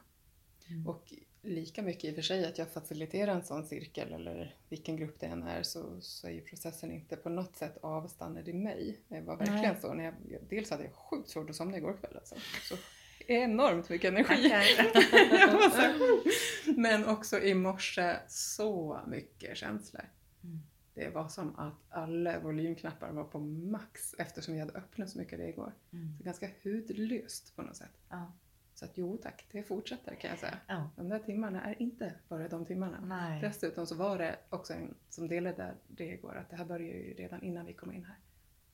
[0.70, 0.86] Mm.
[0.86, 4.96] Och lika mycket i och för sig att jag faciliterar en sån cirkel eller vilken
[4.96, 8.52] grupp det än är så, så är ju processen inte på något sätt avstannad i
[8.52, 9.00] mig.
[9.08, 9.80] Det var verkligen Nej.
[9.80, 9.94] så.
[9.94, 10.14] När jag,
[10.48, 12.34] dels hade jag sjukt svårt att somna igår kväll alltså.
[12.62, 12.76] Så
[13.26, 14.48] enormt mycket energi.
[15.72, 16.20] så
[16.76, 20.04] Men också i morse så mycket känslor.
[20.44, 20.60] Mm.
[20.98, 25.38] Det var som att alla volymknappar var på max eftersom jag hade öppnat så mycket
[25.38, 25.72] det igår.
[25.92, 26.16] Mm.
[26.18, 27.90] Så ganska hudlöst på något sätt.
[28.08, 28.32] Ja.
[28.74, 30.58] Så att jo tack, det fortsätter kan jag säga.
[30.66, 30.90] ja.
[30.96, 33.00] De där timmarna är inte bara de timmarna.
[33.00, 33.40] Nej.
[33.40, 37.14] Dessutom så var det också en som delade det igår att det här började ju
[37.14, 38.16] redan innan vi kom in här.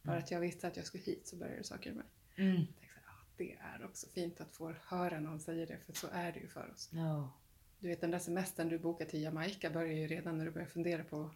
[0.02, 0.24] Bara Mm.
[0.24, 2.04] att jag visste att jag skulle hit så började saker med.
[2.36, 2.54] Mm.
[2.56, 6.06] Jag tänkte ah, det är också fint att få höra någon säga det för så
[6.12, 6.90] är det ju för oss.
[6.92, 7.32] Ja.
[7.78, 10.66] Du vet den där semestern du bokade till Jamaica börjar ju redan när du börjar
[10.68, 11.30] fundera på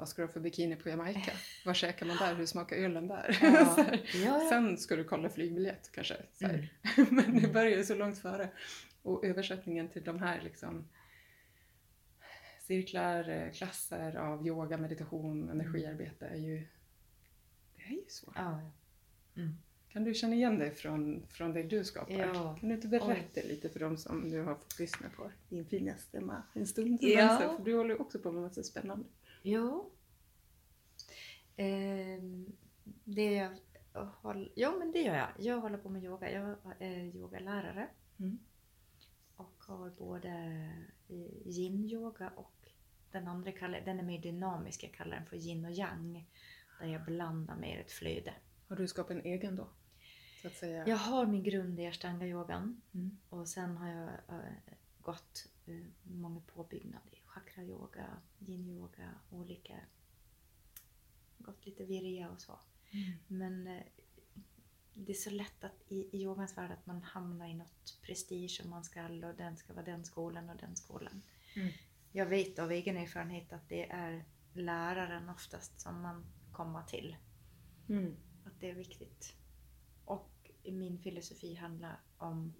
[0.00, 1.32] vad ska du ha för bikini på Jamaica?
[1.64, 2.34] Vad käkar man där?
[2.34, 3.38] Hur smakar ölen där?
[3.42, 3.86] Ja.
[4.24, 4.46] Ja.
[4.50, 6.16] Sen ska du kolla flygbiljett kanske.
[6.40, 6.66] Mm.
[6.96, 7.52] Men det Mm.
[7.52, 8.48] börjar ju så långt före.
[9.02, 10.88] Och översättningen till de här liksom
[12.66, 16.66] cirklar, eh, klasser av yoga, meditation, energiarbete är ju,
[17.76, 18.34] det är ju svårt.
[18.36, 18.70] Ja.
[19.36, 19.54] Mm.
[19.88, 22.14] Kan du känna igen dig från, från det du skapar?
[22.14, 22.56] Ja.
[22.60, 25.96] Kan du inte berätta lite för dem som nu har fått lyssna på din fina
[25.96, 26.98] stämma en stund?
[27.02, 27.08] Ja.
[27.42, 27.56] Ja.
[27.56, 29.04] För du håller ju också på med massa spännande.
[29.42, 29.92] Jo.
[31.56, 32.52] Ehm,
[33.04, 35.28] det jag håller, ja, men det gör jag.
[35.38, 36.30] Jag håller på med yoga.
[36.30, 37.88] Jag är yogalärare.
[38.18, 38.38] Mm.
[39.36, 40.28] Och har både
[41.08, 42.68] eh, yin-yoga och
[43.10, 44.84] den andra kallar, den är mer dynamisk.
[44.84, 46.28] Jag kallar den för yin och yang.
[46.80, 48.34] Där jag blandar mer ett flöde.
[48.68, 49.68] Har du skapat en egen då?
[50.86, 52.80] Jag har min grund i ashtanga-yogan.
[52.94, 53.18] Mm.
[53.28, 56.40] Och sen har jag eh, gått eh, många
[57.60, 59.74] i chakra-yoga, yin-yoga, olika...
[61.38, 62.58] Gått lite virja och så.
[62.90, 63.18] Mm.
[63.26, 63.82] Men eh,
[64.94, 68.50] det är så lätt att i, i yogans värld att man hamnar i något prestige
[68.50, 71.22] som man ska och den ska vara den skolan och den skolan.
[71.56, 71.72] Mm.
[72.12, 77.16] Jag vet av egen erfarenhet att det är läraren oftast som man kommer till.
[77.88, 78.16] Mm.
[78.44, 79.34] Att det är viktigt.
[80.04, 82.54] Och min filosofi handlar om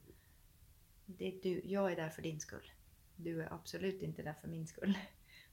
[1.07, 2.71] det är du, jag är där för din skull.
[3.23, 4.99] Du är absolut inte där för min skull.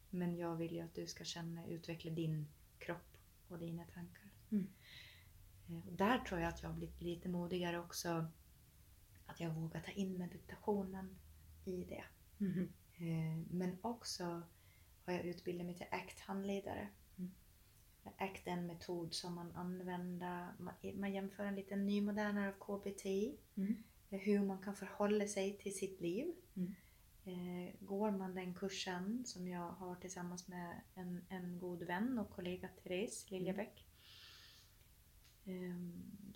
[0.10, 2.48] Men jag vill ju att du ska känna, utveckla din
[2.80, 4.32] kropp och dina tankar.
[4.52, 4.68] Mm.
[5.70, 8.26] Eh, och där tror jag att jag har blivit lite modigare också.
[9.26, 11.18] Att jag vågar ta in meditationen
[11.66, 12.04] i det.
[12.98, 14.42] Eh, Men också
[15.06, 16.88] har jag utbildat mig till ACT-handledare.
[17.18, 17.32] Mm.
[18.18, 20.48] ACT är en metod som man använder,
[20.94, 23.06] man, jämför en lite nymodernare KBT.
[23.56, 23.84] Mm.
[24.10, 26.36] Hur man kan förhålla sig till sitt liv.
[26.56, 26.74] Mm.
[27.28, 32.30] Eh, Går man den kursen som jag har tillsammans med en, en god vän och
[32.30, 33.88] kollega Therese Liljebäck.
[35.46, 36.34] ehm,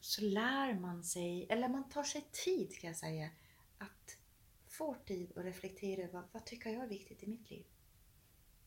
[0.00, 3.30] Så lär man sig, eller man tar sig tid ska jag säga,
[3.78, 4.18] att
[4.66, 7.66] få tid att reflektera över vad tycker jag är viktigt i mitt liv?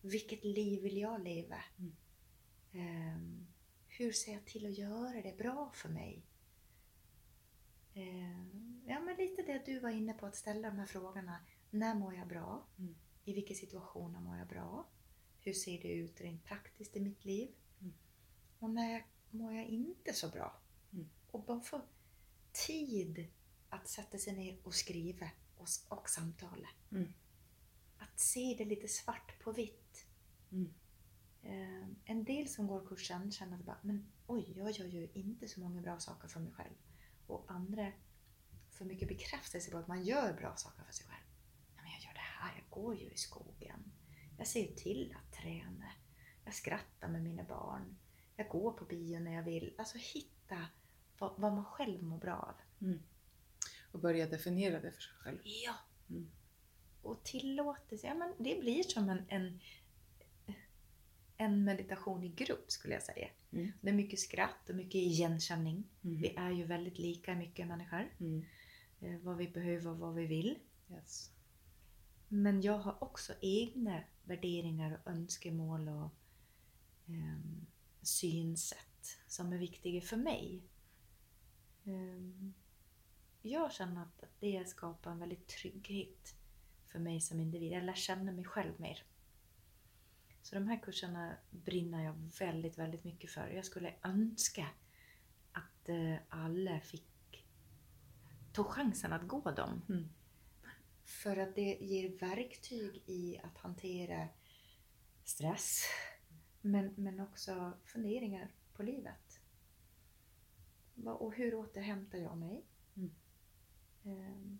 [0.01, 1.63] Vilket liv vill jag leva?
[1.77, 1.95] Mm.
[2.73, 3.47] Ehm,
[3.87, 6.25] hur ser jag till att göra det bra för mig?
[7.93, 11.45] Ehm, ja, men lite det du var inne på, att ställa de här frågorna.
[11.69, 12.67] När mår jag bra?
[12.77, 12.95] Mm.
[13.25, 14.87] I vilka situationer mår jag bra?
[15.39, 17.49] Hur ser det ut rent praktiskt i mitt liv?
[17.81, 17.93] Mm.
[18.59, 20.61] Och när mår jag inte så bra?
[20.93, 21.09] Mm.
[21.31, 21.81] Och bara få
[22.51, 23.27] tid
[23.69, 26.69] att sätta sig ner och skriva och, och samtala.
[26.91, 27.13] Mm.
[27.97, 30.05] Att se det lite svart på vitt.
[30.51, 30.73] Mm.
[31.41, 35.47] Eh, en del som går kursen känner att bara, men oj, jag gör ju inte
[35.47, 36.73] så många bra saker för mig själv.
[37.27, 37.91] Och andra
[38.71, 41.25] får mycket bekräftelse på att man gör bra saker för sig själv.
[41.75, 43.91] Ja, men jag gör det här, jag går ju i skogen.
[44.37, 45.91] Jag ser till att träna.
[46.45, 47.97] Jag skrattar med mina barn.
[48.35, 49.75] Jag går på bio när jag vill.
[49.77, 50.65] Alltså hitta
[51.17, 52.55] vad, vad man själv mår bra av.
[53.91, 55.39] Och börja definiera det för sig själv.
[55.43, 55.75] Ja.
[56.09, 56.31] Mm.
[57.01, 59.59] Och tillåtelse, ja men det blir som en, en,
[61.41, 63.27] en meditation i grupp skulle jag säga.
[63.51, 63.71] Mm.
[63.81, 65.83] Det är mycket skratt och mycket igenkänning.
[66.03, 66.21] Mm.
[66.21, 68.09] Vi är ju väldigt lika mycket människor.
[68.19, 68.45] Mm.
[69.01, 70.57] Eh, vad vi behöver och vad vi vill.
[70.91, 71.31] Yes.
[72.27, 76.09] Men jag har också egna värderingar och önskemål och
[77.07, 77.65] ehm,
[78.01, 80.61] synsätt som är viktiga för mig.
[81.85, 82.53] Ehm,
[83.41, 86.35] jag känner att det skapar en väldigt trygghet
[86.87, 87.71] för mig som individ.
[87.71, 89.03] Jag lär känna mig själv mer.
[90.41, 93.47] Så de här kurserna brinner jag väldigt, väldigt mycket för.
[93.47, 94.67] Jag skulle önska
[95.51, 97.45] att eh, alla fick
[98.53, 99.81] ta chansen att gå dem.
[99.89, 100.09] Mm.
[101.03, 104.27] För att det ger verktyg i att hantera
[105.23, 105.83] stress.
[106.61, 109.41] Men, men också funderingar på livet.
[111.05, 112.65] Och hur återhämtar jag mig?
[112.95, 113.11] Mm.
[114.03, 114.59] Ehm,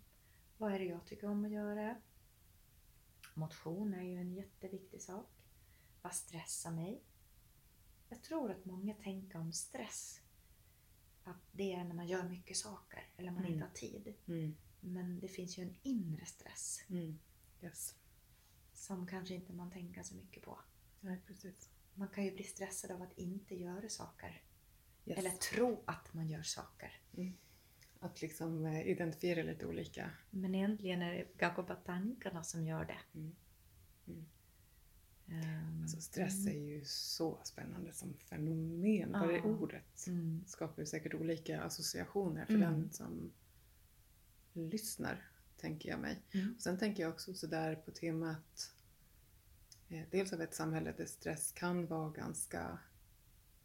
[0.56, 1.96] vad är det jag tycker om att göra?
[3.34, 5.41] Motion är ju en jätteviktig sak.
[6.02, 7.02] Vad stressar mig?
[8.08, 10.20] Jag tror att många tänker om stress
[11.24, 13.52] att det är när man gör mycket saker eller man Mm.
[13.52, 14.14] inte har tid.
[14.26, 14.54] Mm.
[14.80, 17.18] Men det finns ju en inre stress Mm.
[17.62, 17.94] Yes.
[18.72, 20.58] som kanske inte man tänker så mycket på.
[21.00, 21.68] Nej, precis.
[21.94, 24.42] Man kan ju bli stressad av att inte göra saker.
[25.06, 25.18] Yes.
[25.18, 27.00] Eller tro att man gör saker.
[28.00, 30.10] Att liksom eh, identifiera lite olika.
[30.30, 32.98] Men egentligen är det kanske bara tankarna som gör det.
[35.32, 35.44] Mm.
[35.44, 35.54] Mm.
[35.58, 39.12] Ehm, Alltså stress är ju så spännande som fenomen.
[39.12, 40.44] Bara det ordet mm.
[40.46, 42.72] skapar ju säkert olika associationer för Mm.
[42.72, 43.32] den som
[44.52, 46.22] lyssnar, tänker jag mig.
[46.32, 46.54] Mm.
[46.56, 48.72] Och sen tänker jag också sådär på temat
[49.88, 52.78] eh, dels av ett samhälle där stress kan vara ganska,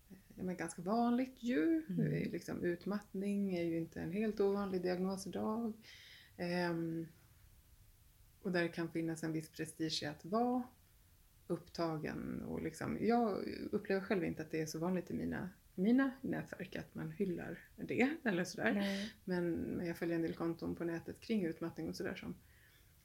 [0.10, 1.84] eh, ja, men ganska vanligt ju.
[1.89, 2.13] Mm.
[2.13, 5.73] Eh, Liksom, utmattning är ju inte en helt ovanlig diagnos idag.
[6.38, 7.08] Ehm,
[8.41, 10.63] och där det kan finnas en viss prestige i att vara
[11.47, 12.41] upptagen.
[12.41, 16.75] Och liksom, jag upplever själv inte att det är så vanligt i mina, mina nätverk
[16.75, 18.73] att man hyllar det eller sådär.
[18.73, 19.13] Nej.
[19.23, 22.36] Men, men jag följer en del konton på nätet kring utmattning och sådär som,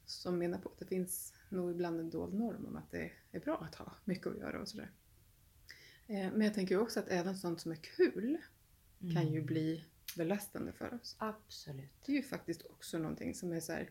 [0.05, 3.39] som menar på att det finns nog ibland en dold norm om att det är
[3.39, 4.91] bra att ha mycket att göra och sådär.
[6.07, 8.37] Eh, men jag tänker också att även sånt som är kul
[9.13, 9.45] kan ju Mm.
[9.45, 9.85] bli
[10.17, 11.15] belastande för oss.
[11.19, 11.91] Absolut.
[12.05, 13.89] Det är ju faktiskt också någonting som är så här,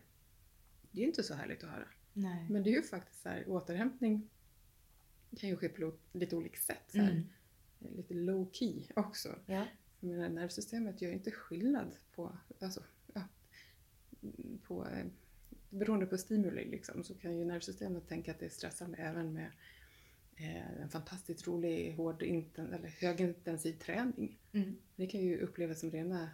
[0.91, 1.87] det är ju inte så härligt att höra.
[2.13, 2.47] Nej.
[2.49, 4.29] Men det är ju faktiskt så här, återhämtning
[5.37, 6.83] kan ju ske på lite olika sätt.
[6.87, 7.23] Så Mm.
[7.95, 9.35] Lite low key också.
[9.45, 9.67] Ja.
[9.99, 13.21] Jag menar, nervsystemet gör inte skillnad på, alltså, ja,
[14.63, 15.05] på eh,
[15.69, 19.51] beroende på stimuli liksom, så kan ju nervsystemet tänka att det är stressande även med
[20.35, 24.39] eh, en fantastiskt rolig, hård, inten, eller högintensiv träning.
[24.51, 24.75] Mm.
[24.95, 26.29] Det kan ju upplevas som rena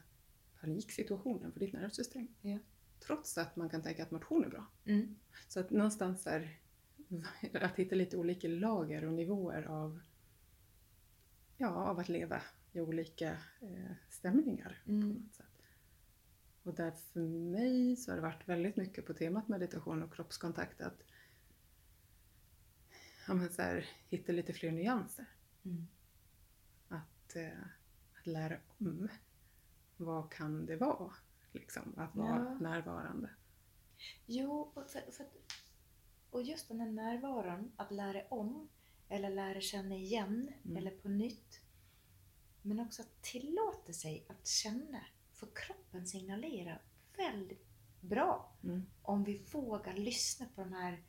[0.62, 2.28] paniksituationen för ditt nervsystem.
[2.42, 2.58] Ja.
[3.00, 4.66] Trots att man kan tänka att motion är bra.
[4.86, 5.16] Mm.
[5.48, 6.60] Så att någonstans är
[7.54, 10.00] att hitta lite olika lager och nivåer av,
[11.58, 12.42] ja, av att leva
[12.72, 14.82] i olika eh, stämningar.
[14.86, 15.10] På Mm.
[15.10, 15.46] något sätt.
[16.64, 17.20] och där för
[17.52, 21.04] mig så har det varit väldigt mycket på temat meditation och kroppskontakt att
[23.28, 25.26] ja, men så här, hitta lite fler nyanser.
[25.66, 25.88] Mm.
[26.88, 27.60] Att, eh,
[28.20, 29.08] att lära om.
[29.98, 31.14] Vad kan det vara?
[31.52, 32.58] Liksom, att vara Ja.
[32.60, 33.30] närvarande.
[34.26, 35.59] Jo, och, för, för, att-
[36.32, 38.70] och just den här närvaron, att lära om
[39.10, 40.78] eller lära känna igen Mm.
[40.78, 41.62] eller på nytt.
[42.62, 45.06] Men också att tillåta sig att känna.
[45.34, 46.82] För kroppen signalerar
[47.18, 47.66] väldigt
[48.02, 48.86] bra Mm.
[49.02, 51.04] om vi vågar lyssna på de här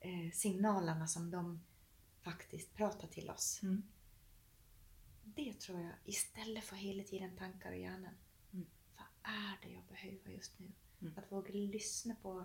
[0.00, 1.60] eh, signalerna som de
[2.22, 3.60] faktiskt pratar till oss.
[3.62, 3.82] Mm.
[5.24, 8.14] Det tror jag, istället för hela tiden tankar i hjärnan.
[8.52, 8.66] Mm.
[8.96, 10.72] Vad är det jag behöver just nu?
[11.00, 11.12] Mm.
[11.18, 12.44] Att våga lyssna på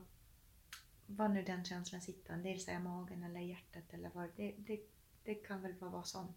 [1.08, 2.38] vad nu den känslan sitter.
[2.38, 4.82] Dels är magen eller hjärtat eller vad det, det,
[5.24, 6.34] det kan väl vara vad som.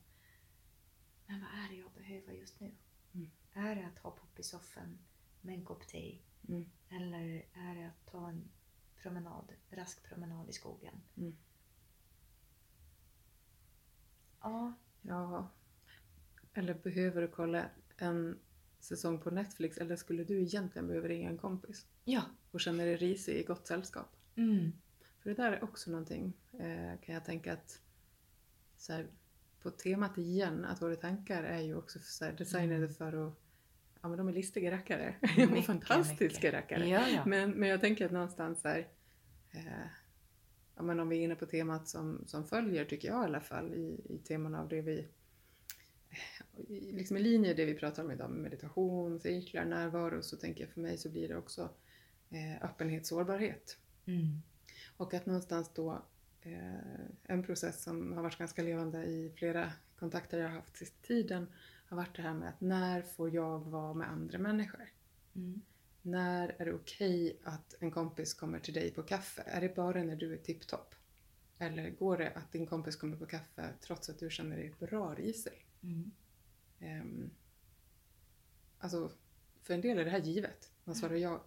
[1.27, 2.73] Men vad är det jag behöver just nu?
[3.15, 3.31] Mm.
[3.53, 4.99] Är det att hoppa upp i soffan
[5.41, 6.19] med en kopp te?
[6.49, 6.71] Mm.
[6.89, 8.49] Eller är det att ta en
[9.03, 11.03] promenad, rask promenad i skogen?
[11.17, 11.37] Mm.
[14.41, 14.75] Ja,
[15.09, 15.51] Ja.
[16.55, 17.65] Eller behöver du kolla
[17.97, 18.39] en
[18.81, 22.23] säsong på Netflix eller skulle du egentligen behöva ringa en kompis ja.
[22.51, 24.16] och känna dig risig i gott sällskap?
[24.37, 24.73] Mm.
[25.23, 27.81] För det där är också någonting, eh, kan jag tänka att
[28.77, 29.07] så här,
[29.63, 32.95] på temat igen, att våra tankar är ju också så här, designade Mm.
[32.95, 33.35] för att
[34.03, 35.15] Ja men de är listiga rackare.
[35.37, 36.55] Mycket, fantastiska mycket.
[36.55, 36.89] rackare.
[36.89, 37.23] Ja, ja.
[37.27, 38.89] Men, men jag tänker att någonstans här,
[39.51, 39.87] eh,
[40.77, 43.41] ja, men om vi är inne på temat som, som följer, tycker jag i alla
[43.41, 45.09] fall, i, i teman av det vi
[46.69, 50.73] liksom i linje det vi pratar om idag med meditation, cirklar, närvaro, så tänker jag
[50.73, 51.71] för mig så blir det också
[52.31, 53.79] eh, öppenhet, sårbarhet.
[54.07, 54.43] Mm.
[54.97, 56.03] Och att någonstans då
[56.41, 61.07] eh, en process som har varit ganska levande i flera kontakter jag har haft sista
[61.07, 61.47] tiden
[61.89, 64.93] har varit det här med att när får jag vara med andra människor?
[65.35, 65.63] Mm.
[66.03, 69.43] När är det okej att en kompis kommer till dig på kaffe?
[69.47, 70.95] Är det bara när du är tipptopp?
[71.59, 75.15] Eller går det att din kompis kommer på kaffe trots att du känner dig bra
[75.15, 75.67] risig?
[75.83, 76.11] Mm.
[76.81, 77.31] Ehm,
[78.79, 79.13] alltså,
[79.63, 80.71] för en del är det här givet.
[80.85, 81.45] Man svarar ja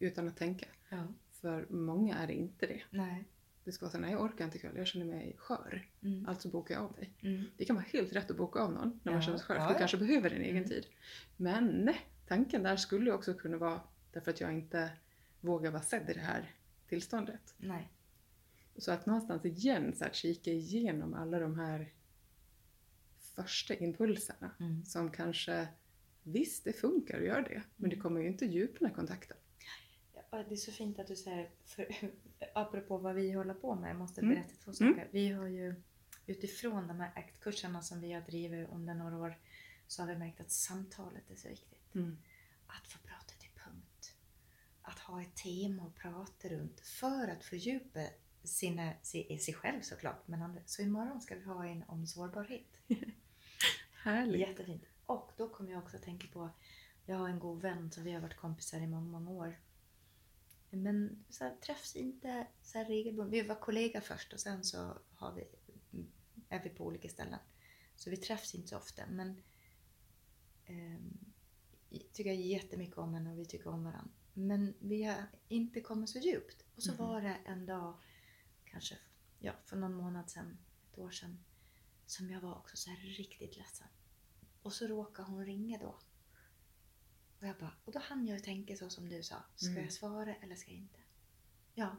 [0.00, 0.66] utan att tänka.
[0.88, 1.06] Ja.
[1.46, 2.82] För många är det inte det.
[2.90, 3.24] Nej.
[3.64, 5.88] Det ska vara så nej jag orkar inte ikväll, jag känner mig skör.
[6.02, 6.26] Mm.
[6.28, 7.10] Alltså bokar jag av dig.
[7.20, 7.44] Mm.
[7.56, 9.54] Det kan vara helt rätt att boka av någon när man Ja, känner sig skör.
[9.56, 10.68] ja, du kanske behöver din egen Mm.
[10.68, 10.86] tid.
[11.36, 13.80] Men nej, tanken där skulle också kunna vara
[14.12, 14.90] därför att jag inte
[15.40, 16.54] vågar vara sedd i det här
[16.88, 17.54] tillståndet.
[17.58, 17.92] Nej.
[18.76, 21.92] Så att någonstans igen så att kika igenom alla de här
[23.18, 24.84] första impulserna Mm.
[24.84, 25.68] som kanske
[26.28, 28.02] Visst, det funkar att göra det, men det Mm.
[28.02, 29.36] kommer ju inte djupna kontakten.
[30.44, 31.88] Det är så fint att du säger, för,
[32.54, 34.34] apropå vad vi håller på med, jag måste Mm.
[34.34, 35.08] berätta två saker.
[35.10, 35.74] Vi har ju
[36.26, 39.38] utifrån de här ACT-kurserna som vi har drivit under några år
[39.86, 41.94] så har vi märkt att samtalet är så viktigt.
[41.94, 42.18] Mm.
[42.66, 44.14] Att få prata till punkt.
[44.82, 48.00] Att ha ett tema att prata runt för att fördjupa
[48.44, 50.28] sina, sig, sig själv såklart.
[50.28, 50.60] Men andra.
[50.66, 52.66] Så imorgon ska vi ha en om sårbarhet.
[54.02, 54.40] Härligt.
[54.40, 54.84] Jättefint.
[55.06, 56.50] Och då kommer jag också att tänka på,
[57.06, 59.56] jag har en god vän som vi har varit kompisar i många, många år.
[60.82, 63.44] Men så här, träffs inte så regelbundet.
[63.44, 65.44] Vi var kollegor först och sen så har vi,
[66.48, 67.38] är vi på olika ställen.
[67.96, 69.02] Så vi träffs inte så ofta.
[69.06, 69.42] Men
[71.88, 74.10] jag tycker jag jättemycket om henne och vi tycker om varandra.
[74.34, 75.16] Men vi har
[75.48, 76.64] inte kommit så djupt.
[76.76, 76.98] Och så Mhm.
[76.98, 77.94] var det en dag,
[78.64, 78.98] kanske
[79.38, 80.58] ja, för någon månad sedan,
[80.92, 81.38] ett år sedan,
[82.06, 83.86] som jag var också så riktigt ledsen.
[84.62, 85.98] Och så råkade hon ringa då.
[87.46, 89.36] Och, jag bara, och då hann jag tänka så som du sa.
[89.56, 89.82] Ska Mm.
[89.82, 90.98] jag svara eller ska jag inte?
[91.74, 91.96] Ja.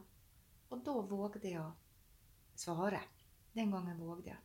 [0.68, 1.72] Och då vågade jag
[2.54, 3.00] svara.
[3.52, 4.38] Den gången vågade jag.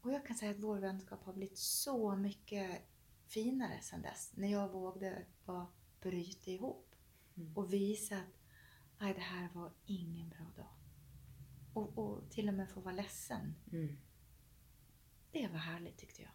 [0.00, 2.82] Och jag kan säga att vår vänskap har blivit så mycket
[3.26, 4.32] finare sedan dess.
[4.36, 5.66] När jag vågade bara
[6.00, 6.94] bryta ihop.
[7.36, 7.56] Mm.
[7.56, 8.38] Och visa att
[8.98, 10.72] Nej, det här var ingen bra dag.
[11.74, 13.54] Och, och till och med få vara ledsen.
[13.72, 13.98] Mm.
[15.30, 16.32] Det var härligt tyckte jag.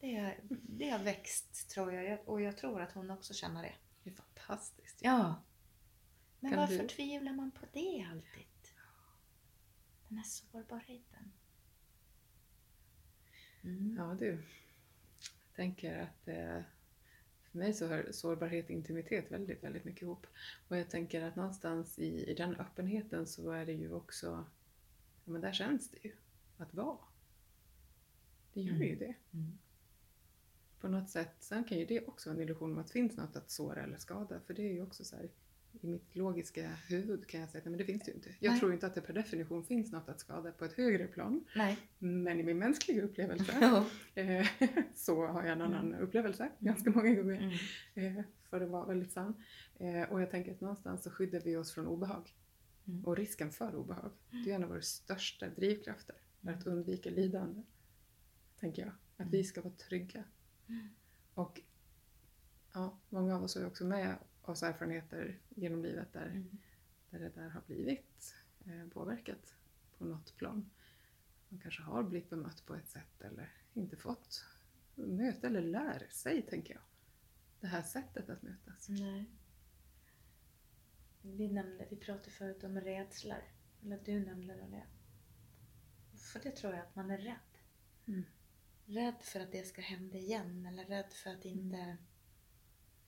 [0.00, 0.36] Det,
[0.68, 2.04] det har växt tror jag.
[2.04, 3.74] Jag- Och jag tror att hon också känner det.
[4.02, 4.98] Det är fantastiskt.
[5.02, 5.42] Ja.
[6.40, 8.46] Men Kan varför du- tvivlar man på det alltid?
[10.08, 11.32] Den här sårbarheten.
[13.64, 13.96] Mm.
[13.98, 14.26] Ja du.
[15.46, 16.62] Jag tänker att eh,
[17.50, 20.26] för mig så hör sårbarhet och intimitet väldigt, väldigt mycket ihop.
[20.68, 24.44] Och jag tänker att någonstans i, i den öppenheten så är det ju också,
[25.24, 26.16] ja men där känns det ju
[26.56, 26.98] att vara.
[28.52, 28.88] Det gör Mm.
[28.88, 29.14] ju det.
[29.32, 29.58] Mm.
[30.80, 33.16] På något sätt, sen kan ju det också vara en illusion om att det finns
[33.16, 34.40] något att såra eller skada.
[34.46, 35.30] För det är ju också så här,
[35.80, 38.34] i mitt logiska huvud kan jag säga att nej, men det finns det ju inte.
[38.40, 38.60] Jag Nej.
[38.60, 41.44] tror inte att det per definition finns något att skada på ett högre plan.
[41.56, 41.78] Nej.
[41.98, 44.46] Men i min mänskliga upplevelse eh,
[44.94, 47.58] så har jag en annan upplevelse ganska många gånger.
[47.94, 48.16] Mm.
[48.16, 49.44] Eh, för att vara väldigt sann.
[49.78, 52.34] Eh, och jag tänker att någonstans så skyddar vi oss från obehag.
[52.88, 53.04] Mm.
[53.04, 54.10] Och risken för obehag,
[54.44, 56.16] det är en av våra största drivkrafter.
[56.42, 57.62] För att undvika lidande.
[58.60, 58.92] Tänker jag.
[59.16, 60.24] Att vi ska vara trygga.
[61.34, 61.60] Och
[62.72, 66.58] ja, många av oss har ju också med oss erfarenheter genom livet där, Mm.
[67.10, 68.34] där det där har blivit
[68.66, 69.54] eh, påverkat
[69.98, 70.70] på något plan.
[71.48, 74.44] Man kanske har blivit bemött på ett sätt eller inte fått
[74.94, 76.82] möta eller lär sig, tänker jag.
[77.60, 78.88] Det här sättet att mötas.
[78.88, 79.30] Nej.
[81.22, 83.42] Vi, nämnde, vi pratade förut om rädslor.
[83.82, 84.86] Eller du nämnde det.
[86.18, 87.58] För det tror jag att man är rädd.
[88.06, 88.24] Mm.
[88.90, 90.66] Rädd för att det ska hända igen.
[90.66, 91.96] Eller rädd för att inte...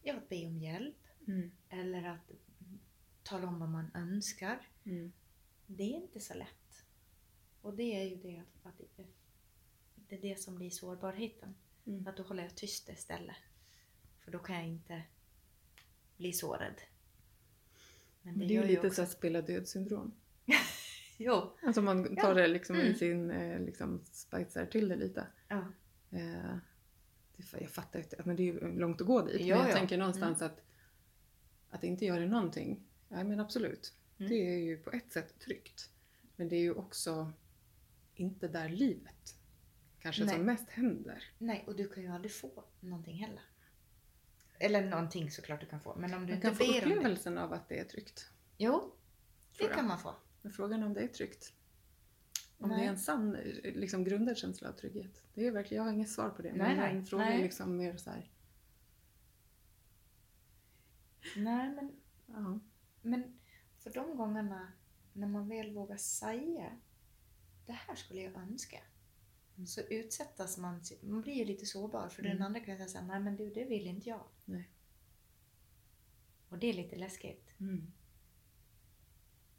[0.02, 0.96] Ja, att be om hjälp.
[1.28, 1.50] Mm.
[1.68, 2.30] Eller att
[3.22, 4.68] tala om vad man önskar.
[4.84, 5.12] Mm.
[5.66, 6.84] Det är inte så lätt.
[7.60, 9.06] Och det är ju det att, det,
[10.08, 11.54] det är det som blir sårbarheten.
[11.86, 12.06] Mm.
[12.06, 13.36] Att då håller jag tyst istället.
[14.24, 15.02] För då kan jag inte
[16.16, 16.74] bli sårad.
[18.22, 20.14] Men Men det är ju lite också- så här spela död-syndrom.
[21.18, 21.56] Jo.
[21.62, 22.34] Alltså man tar Ja.
[22.34, 22.94] det liksom i Mm.
[22.94, 24.04] sin, eh, liksom
[24.70, 25.26] till det lite.
[25.52, 25.64] Ja.
[26.18, 26.56] Eh,
[27.60, 29.32] jag fattar ju men det är ju långt att gå dit.
[29.32, 29.62] Ja, men jag ja.
[29.62, 29.76] Mm.
[29.76, 30.60] tänker någonstans att,
[31.70, 33.94] att inte göra någonting, ja men absolut.
[34.18, 34.30] Mm.
[34.30, 35.90] Det är ju på ett sätt tryggt.
[36.36, 37.32] Men det är ju också
[38.14, 39.38] inte där livet
[40.00, 40.34] kanske Nej.
[40.34, 41.24] som mest händer.
[41.38, 43.42] Nej, och du kan ju aldrig få någonting heller.
[44.58, 45.94] Eller någonting såklart du kan få.
[45.94, 46.78] Men om du Man inte kan få det.
[46.78, 48.30] upplevelsen av att det är tryggt.
[48.58, 48.94] Jo,
[49.58, 50.14] det kan man få.
[50.42, 51.52] Men frågan är om det är tryggt.
[52.62, 52.78] Om Nej.
[52.80, 53.32] det är en sann,
[53.64, 55.22] liksom grundad känsla av trygghet.
[55.34, 56.52] Det är verkligen, jag har inget svar på det.
[56.52, 58.30] Men en fråga är liksom mer så här,
[61.36, 61.92] Nej, men,
[62.26, 62.60] ja.
[63.02, 63.38] men
[63.78, 64.72] för de gångerna
[65.12, 66.78] när man väl vågar säga
[67.66, 68.80] det här skulle jag önska.
[69.56, 69.66] Mm.
[69.66, 72.42] Så utsättas man, man blir ju lite sårbar för den Mm.
[72.42, 74.24] andra kan säga nej men du det vill inte jag.
[74.44, 74.70] Nej.
[76.48, 77.54] Och det är lite läskigt.
[77.60, 77.92] Mm.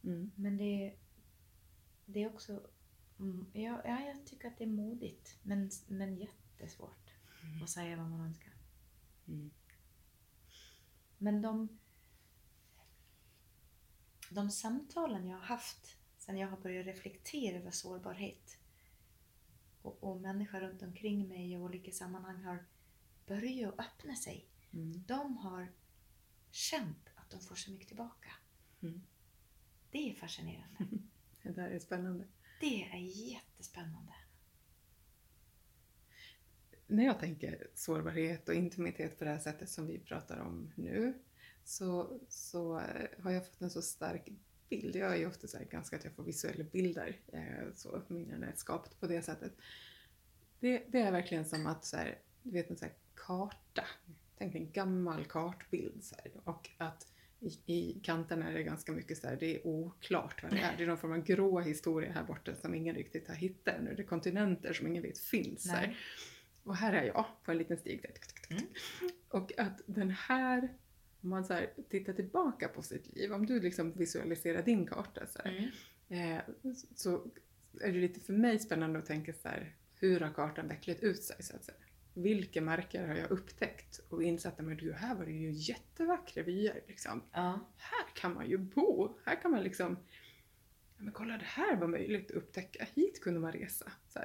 [0.03, 0.31] Mm.
[0.35, 0.95] Men det,
[2.05, 2.67] det är också,
[3.23, 7.13] mm, ja, ja, jag tycker att det är modigt men, men jättesvårt
[7.63, 8.53] att säga vad man önskar.
[9.27, 9.51] Mm.
[11.17, 11.79] Men de,
[14.29, 18.57] de samtalen jag har haft sen jag har börjat reflektera över sårbarhet
[19.81, 22.65] och, och människor runt omkring mig i olika sammanhang har
[23.25, 24.45] börjat öppna sig.
[24.73, 25.03] Mm.
[25.07, 25.71] De har
[26.51, 28.31] känt att de får så mycket tillbaka.
[28.81, 29.01] Mm.
[29.91, 30.77] Det är fascinerande.
[31.43, 32.27] Det där är spännande.
[32.63, 32.99] Det är
[33.31, 34.13] jättespännande.
[36.87, 41.13] När jag tänker sårbarhet och intimitet på det här sättet som vi pratar om nu
[41.63, 44.29] så, så eh, har jag fått en så stark
[44.69, 44.95] bild.
[44.95, 48.43] Jag är ju ofta så här, ganska att jag får visuella bilder, eh, så minnen
[48.43, 49.53] är skapat på det sättet.
[50.59, 53.83] Det, det är verkligen som att så här, du vet en så här karta,
[54.37, 57.12] tänk en gammal kartbild så här, och att
[57.43, 60.77] i, i kanterna är det ganska mycket så här, det är oklart vad det är.
[60.77, 63.93] Det är någon form av grå historia här borta som ingen riktigt har hittat ännu.
[63.95, 65.69] Det är kontinenter som ingen vet finns.
[65.69, 65.97] Här.
[66.63, 68.05] Och här är jag på en liten stig.
[68.49, 68.63] Mm.
[69.29, 70.73] Och att den här,
[71.21, 75.27] om man så här tittar tillbaka på sitt liv, om du liksom visualiserar din karta
[75.27, 75.71] så, här,
[76.07, 76.37] Mm.
[76.37, 76.41] eh,
[76.95, 77.27] så
[77.81, 81.23] är det lite för mig spännande att tänka så här, hur har kartan vecklat ut
[81.23, 81.77] sig så att säga?
[82.13, 86.81] Vilka marker har jag upptäckt och insett att du, här var det ju jättevackra vyer
[86.87, 87.21] liksom.
[87.31, 87.59] Ja.
[87.77, 89.97] Här kan man ju bo, här kan man liksom
[90.97, 93.91] ja, men kolla det här var möjligt att upptäcka, hit kunde man resa.
[94.07, 94.19] Så.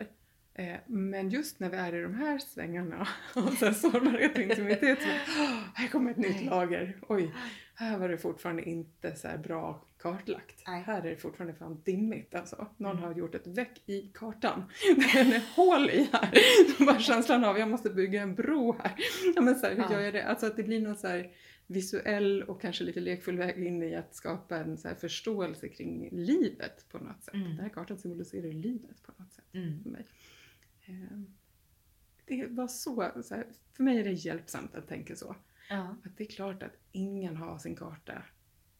[0.55, 4.43] Eh, men just när vi är i de här svängarna och så här sårbarhet och
[4.43, 6.99] intimitet, så bara, "Åh, här kommer ett nytt lager.
[7.09, 7.35] Oj,
[7.75, 10.63] här var det fortfarande inte så här bra kartlagt.
[10.67, 10.83] Nej.
[10.83, 12.67] Här är det fortfarande fan dimmigt alltså.
[12.77, 13.05] Någon Mm.
[13.05, 14.63] har gjort ett väck i kartan.
[14.97, 16.33] Det är hål i här.
[16.87, 18.95] Bara känslan av jag måste bygga en bro här.
[19.37, 19.93] Ja, men så här, hur Ja.
[19.93, 20.25] gör jag det?
[20.25, 21.31] Alltså att det blir någon så här
[21.67, 26.09] visuell och kanske lite lekfull väg in i att skapa en så här förståelse kring
[26.13, 27.35] livet på något sätt.
[27.35, 27.49] Mm.
[27.49, 29.83] Den här kartan symboliserar livet på något sätt Mm.
[29.83, 30.07] för mig.
[30.87, 31.27] Ehm,
[32.25, 33.47] Det var så, så här,
[33.77, 35.37] för mig är det hjälpsamt att tänka så.
[35.71, 35.97] Ja.
[36.05, 38.23] Att det är klart att ingen har sin karta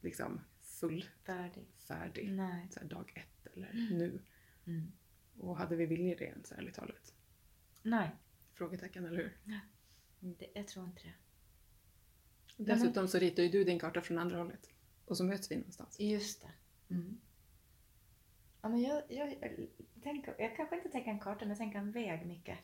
[0.01, 0.41] liksom
[0.79, 1.05] full
[1.77, 2.31] Färdig.
[2.31, 2.67] Nej.
[2.71, 3.97] så här, dag ett eller Mm.
[3.97, 4.21] nu.
[4.67, 4.91] Mm.
[5.37, 7.13] Och hade vi vilja det ens ärligt talat?
[7.81, 8.09] Nej,
[8.53, 9.37] Frågetecken, eller hur?
[10.19, 11.13] det, jag tror inte det.
[12.63, 14.69] Dessutom så ritar ju du din karta från andra hållet.
[15.05, 15.99] Och så möts vi någonstans.
[15.99, 16.51] Just det.
[16.95, 17.19] Mm.
[18.61, 19.67] Ja, men jag, jag, jag,
[20.03, 22.57] tänker, jag kanske inte tänker en karta, men jag tänker en väg mycket.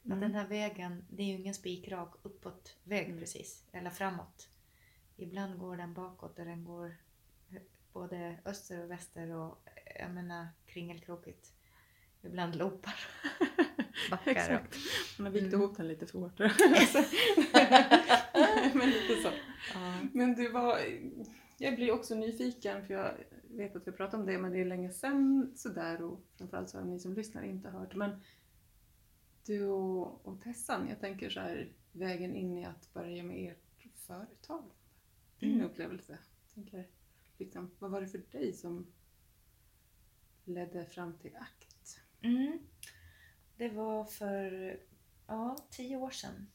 [0.00, 0.20] Att Mm.
[0.20, 3.18] den här vägen, det är ju ingen spikrak uppåt väg Mm.
[3.18, 4.48] precis, eller framåt.
[5.16, 6.96] ibland går den bakåt och den går
[7.92, 9.68] både öster och väster och
[9.98, 11.52] jag menar kringelkrokigt.
[12.22, 12.94] Ibland loopar.
[14.10, 14.30] Backar.
[14.30, 14.76] Exakt.
[15.18, 15.60] Man har vikt mm.
[15.60, 16.38] ihop den lite för hårt.
[18.74, 19.30] Men lite så.
[19.74, 19.98] Ja.
[20.12, 20.78] Men du var,
[21.58, 24.64] jag blir också nyfiken för jag vet att vi pratade om det men det är
[24.64, 27.94] länge sedan sådär och framförallt så har ni som lyssnar inte hört.
[27.94, 28.20] Men
[29.46, 33.86] du och, och Tessan, jag tänker så här vägen in i att börja med ert
[33.94, 34.64] företag.
[35.38, 35.66] Din mm.
[35.66, 36.18] upplevelse.
[36.42, 36.86] Jag tänker,
[37.40, 38.92] liksom, vad var det för dig som
[40.44, 42.00] ledde fram till ACT?
[42.22, 42.58] Mm.
[43.56, 44.80] Det var för
[45.26, 46.50] ja, tio år sedan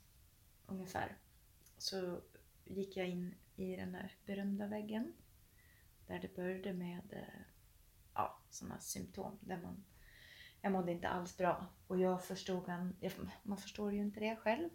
[0.65, 1.17] ungefär.
[1.77, 2.21] Så
[2.65, 5.13] gick jag in i den här berömda väggen.
[6.07, 7.41] Där det började med eh,
[8.13, 9.39] ja, sådana symptom.
[9.41, 9.85] Där man,
[10.61, 11.67] jag mådde inte alls bra.
[11.87, 12.95] Och jag förstod, en,
[13.43, 14.69] man förstår ju inte det själv.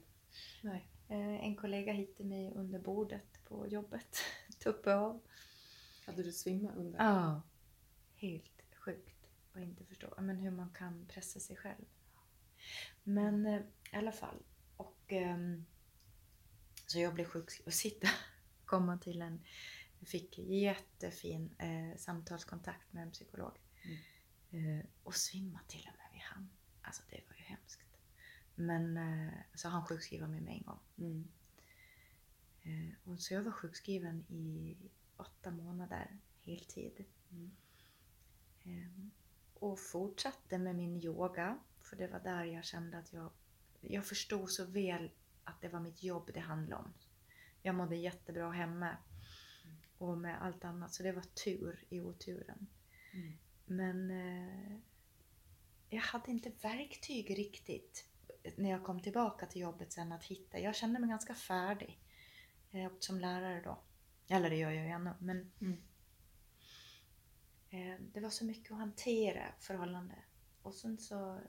[0.62, 0.88] Nej.
[1.08, 4.16] Eh, en kollega hittade mig under bordet på jobbet.
[4.58, 5.20] Tuppe av.
[6.07, 6.98] Hade du svimmat under?
[6.98, 7.42] Ja.
[8.16, 11.84] Helt sjukt att inte förstå men hur man kan pressa sig själv.
[13.03, 13.61] Men eh,
[13.92, 14.42] i alla fall.
[14.76, 15.38] Och, eh,
[16.86, 18.09] så jag blev sjukskriven och sitta,
[18.64, 19.40] komma till en,
[19.98, 23.53] jag fick jättefin eh, samtalskontakt med en psykolog.
[23.82, 24.78] Mm.
[24.78, 26.51] Eh, och svimma till och med vid han.
[26.82, 27.80] Alltså det var ju hemskt.
[28.55, 30.80] Men eh, så han sjukskriva mig med en gång.
[30.98, 31.28] Mm.
[33.05, 34.76] Och så jag var sjukskriven i
[35.20, 37.04] åtta månader, heltid.
[37.30, 37.50] Mm.
[38.62, 39.06] Eh,
[39.54, 43.30] och fortsatte med min yoga för det var där jag kände att jag,
[43.80, 45.10] jag förstod så väl
[45.44, 46.92] att det var mitt jobb det handlade om.
[47.62, 48.96] Jag mådde jättebra hemma
[49.98, 50.94] och med allt annat.
[50.94, 52.66] Så det var tur i oturen.
[53.12, 53.32] Mm.
[53.66, 54.78] Men eh,
[55.90, 58.08] jag hade inte verktyg riktigt
[58.56, 60.58] när jag kom tillbaka till jobbet sen att hitta.
[60.58, 62.00] Jag kände mig ganska färdig
[62.72, 63.78] eh, som lärare då.
[64.31, 65.11] Eller det gör jag ju ännu.
[65.18, 65.78] Men mm.
[67.70, 70.14] eh, det var så mycket att hantera förhållande.
[70.62, 71.41] Och sen så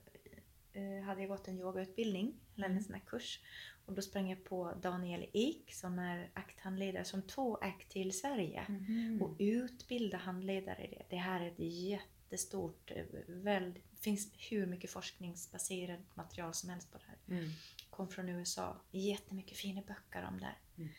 [0.74, 2.84] eh, hade jag gått en yogautbildning, eller en mm.
[2.84, 3.40] sån här kurs.
[3.86, 8.66] Och då sprang jag på Daniel Ek som är akthandledare som tog ACT till Sverige
[8.70, 9.22] mm.
[9.22, 11.04] och utbilda handledare i det.
[11.10, 16.92] Det här är ett jättestort, eh, väl, det finns hur mycket forskningsbaserat material som helst
[16.92, 17.38] på det här.
[17.38, 17.52] Mm.
[17.90, 20.58] Kom från USA, jättemycket fina böcker om det här.
[20.78, 20.90] Mm.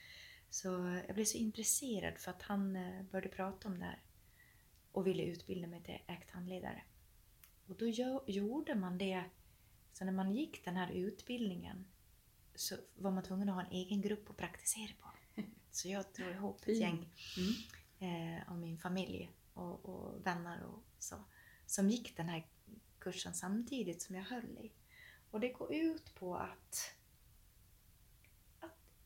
[0.52, 0.68] Så
[1.06, 4.02] jag blev så intresserad för att han eh, började prata om det här
[4.92, 6.82] och ville utbilda mig till ACT-handledare.
[7.66, 7.86] Och då
[8.26, 9.24] gjorde man det
[9.92, 11.86] så när man gick den här utbildningen
[12.54, 15.08] så var man tvungen att ha en egen grupp att praktisera på.
[15.70, 17.08] Så jag drog ihop ett gäng
[17.98, 18.36] mm.
[18.36, 21.24] eh, av min familj och, och, vänner och så
[21.66, 22.46] som gick den här
[22.98, 24.72] kursen samtidigt som jag höll i.
[25.30, 26.94] Och det går ut på att, att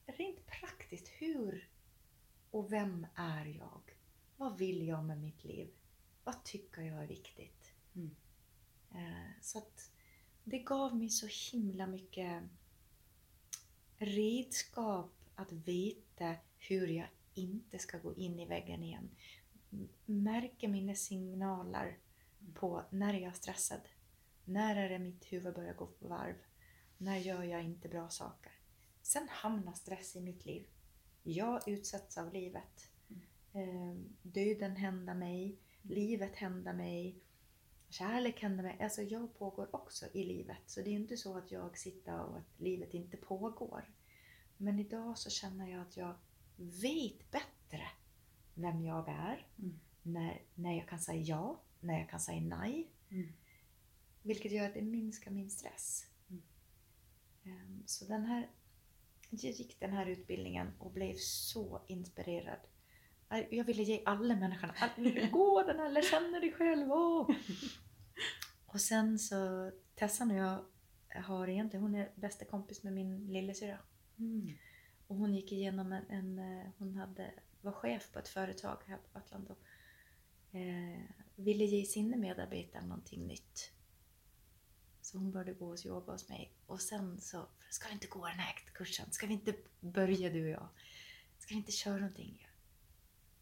[0.06, 1.68] rent praktiskt, hur
[2.50, 3.80] och vem är jag?
[4.36, 5.68] Vad vill jag med mitt liv?
[6.24, 7.72] Vad tycker jag är viktigt?
[7.94, 8.16] Mm.
[8.94, 9.90] Eh, så att
[10.44, 12.42] det gav mig så himla mycket
[13.98, 19.10] redskap att veta hur jag inte ska gå in i väggen igen.
[20.04, 21.98] Märker mina signaler
[22.54, 23.80] på när är jag stressad?
[24.44, 26.36] När är det mitt huvud börjar gå på varv?
[26.98, 28.52] När gör jag inte bra saker?
[29.06, 30.66] Sen hamnar stress i mitt liv.
[31.22, 32.90] Jag utsätts av livet.
[33.52, 34.16] Mm.
[34.22, 37.18] Döden händer mig, livet händer mig,
[37.88, 38.76] kärlek händer mig.
[38.80, 40.58] Alltså jag pågår också i livet.
[40.66, 43.90] Så det är inte så att jag sitter och att livet inte pågår.
[44.56, 46.14] Men idag så känner jag att jag
[46.56, 47.82] vet bättre
[48.54, 49.46] vem jag är.
[49.58, 49.80] Mm.
[50.02, 52.90] När, när jag kan säga ja, när jag kan säga nej.
[53.10, 53.32] Mm.
[54.22, 56.06] Vilket gör att det minskar min stress.
[56.28, 56.42] Mm.
[57.44, 58.50] Um, så den här,
[59.30, 62.60] jag gick den här utbildningen och blev så inspirerad.
[63.50, 64.74] Jag ville ge alla människorna,
[65.30, 66.92] gå den eller känna dig själv.
[66.92, 67.30] Oh.
[68.66, 70.64] Och sen så Tessan och jag
[71.22, 73.78] har egentligen, hon är bästa kompis med min lillasyrra.
[74.18, 74.48] Mm.
[75.06, 76.38] Och hon gick igenom en, en,
[76.78, 79.58] hon hade, var chef på ett företag här på Gotland och
[80.56, 81.00] eh,
[81.36, 83.72] ville ge sina medarbetare någonting nytt.
[85.16, 88.26] Så hon började gå hos yoga hos mig och sen så, ska vi inte gå
[88.26, 89.12] den här kursen?
[89.12, 90.68] Ska vi inte börja du och jag?
[91.38, 92.48] Ska vi inte köra någonting?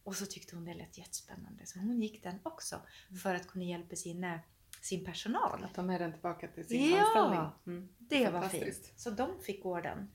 [0.02, 3.18] Och så tyckte hon det lät jättespännande så hon gick den också mm.
[3.18, 4.40] för att kunna hjälpa sina
[4.80, 5.64] sin personal.
[5.64, 7.50] Att ta med den tillbaka till sin ja, anställning.
[7.66, 7.88] Mm.
[7.98, 8.92] det var fint.
[8.96, 10.10] Så de fick gå den.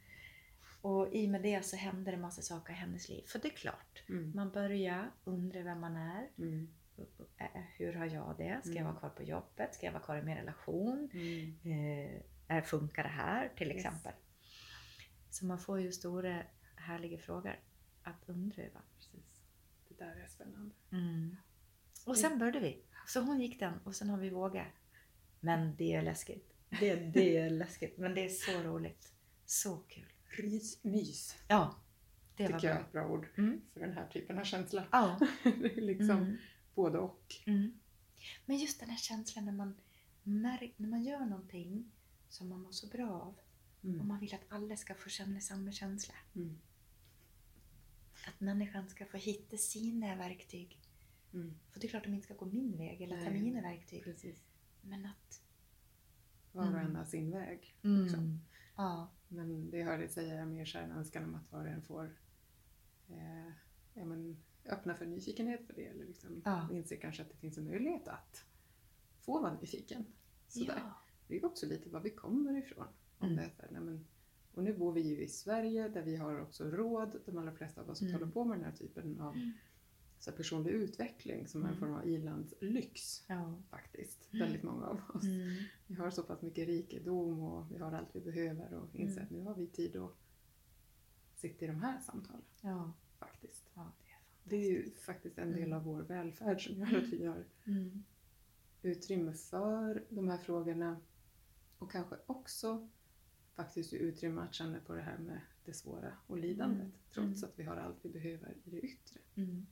[0.82, 3.24] Och i och med det så hände det massa saker i hennes liv.
[3.28, 4.32] För det är klart, mm.
[4.36, 6.30] man börjar undra vem man är.
[6.38, 6.74] Mm.
[7.78, 8.60] Hur har jag det?
[8.64, 9.00] Ska jag vara mm.
[9.00, 9.76] kvar på jobbet?
[9.76, 11.10] Ska jag vara kvar i min relation?
[11.14, 12.22] Mm.
[12.48, 13.52] Eh, funkar det här?
[13.58, 14.12] Till exempel.
[14.12, 15.38] Yes.
[15.38, 16.44] Så man får ju stora
[16.76, 17.60] härliga frågor.
[18.04, 18.82] att undröva.
[18.96, 19.42] Precis.
[19.88, 20.72] Det där är spännande.
[20.92, 21.36] Mm.
[22.06, 22.84] Och sen började vi.
[23.08, 24.68] Så hon gick den och sen har vi vågat.
[25.40, 26.54] Men det är läskigt.
[26.80, 27.98] Det, det är läskigt.
[27.98, 29.14] Men det är så roligt.
[29.46, 30.06] Så kul.
[30.38, 31.76] Rysmys Ja,
[32.36, 32.86] det var tycker jag är bra.
[32.86, 33.62] ett bra ord Mm.
[33.74, 34.88] för den här typen av känsla.
[34.92, 35.20] Ja.
[35.44, 36.38] det är liksom Mm.
[36.82, 37.36] Både och.
[37.46, 37.80] Mm.
[38.46, 39.76] Men just den här känslan när man,
[40.24, 41.92] när man gör någonting
[42.30, 43.36] som man mår så bra av
[44.00, 46.14] och man vill att alla ska få känna samma känsla.
[46.36, 46.60] Mm.
[48.28, 50.80] Att människan ska få hitta sina verktyg.
[51.34, 51.60] Mm.
[51.72, 53.42] För det är klart att de inte ska gå min väg eller ta Nej.
[53.42, 54.04] mina verktyg.
[54.04, 54.44] Precis.
[54.82, 55.42] Men att...
[56.52, 56.86] Var och Mm.
[56.86, 57.76] en har sin väg.
[57.84, 58.40] Mm.
[58.76, 59.12] Ja.
[59.28, 61.82] Men det hörde säga jag mer så här en önskan om att var och en
[61.82, 62.18] får
[63.10, 63.52] eh,
[63.94, 65.86] ja, men, öppna för nyfikenhet för det.
[65.86, 66.68] Eller liksom Ja.
[66.72, 68.46] inse kanske att det finns en möjlighet att
[69.22, 70.06] få vara nyfiken.
[70.48, 70.78] Sådär.
[70.84, 70.94] ja.
[71.28, 72.88] Det är också lite var vi kommer ifrån.
[73.20, 73.36] Om Mm.
[73.36, 74.06] det här, men,
[74.54, 77.82] och nu bor vi ju i Sverige där vi har också råd, de allra flesta
[77.82, 78.14] av oss, Mm.
[78.14, 79.52] hålla på med den här typen av Mm.
[80.20, 81.80] så här, personlig utveckling som är en Mm.
[81.80, 83.54] form av ilandslyx Ja.
[83.70, 84.34] faktiskt.
[84.34, 84.46] Mm.
[84.46, 85.24] Väldigt många av oss.
[85.24, 85.64] Mm.
[85.88, 89.24] Vi har så pass mycket rikedom och vi har allt vi behöver och inser Mm.
[89.26, 90.12] att nu har vi tid att
[91.36, 92.94] sitta i de här samtalen Ja.
[93.20, 93.66] faktiskt.
[93.74, 93.92] ja,
[94.50, 95.74] det är ju faktiskt en del Mm.
[95.74, 98.04] av vår välfärd som gör att vi har Mm.
[98.82, 100.98] utrymme för de här frågorna
[101.78, 102.90] och kanske också
[103.56, 106.92] faktiskt utrymme att känna på det här med det svåra och lidandet Mm.
[107.14, 107.50] trots Mm.
[107.50, 109.20] att vi har allt vi behöver i det yttre.
[109.36, 109.66] Mm.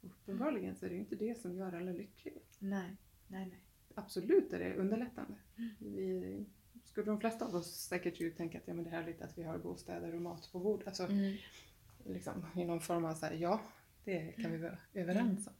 [0.00, 2.38] Och uppenbarligen så är det ju inte det som gör alla lyckliga.
[2.58, 2.96] Nej,
[3.28, 3.60] nej, nej.
[3.94, 5.34] Absolut är det underlättande.
[5.78, 6.44] Vi,
[6.84, 9.38] skulle de flesta av oss säkert ju tänka att ja, men det är härligt att
[9.38, 10.86] vi har bostäder och mat på bordet.
[10.88, 11.36] Alltså, Mm.
[12.06, 13.60] liksom, I någon form av så här, ja,
[14.04, 15.52] det kan vi vara överens om.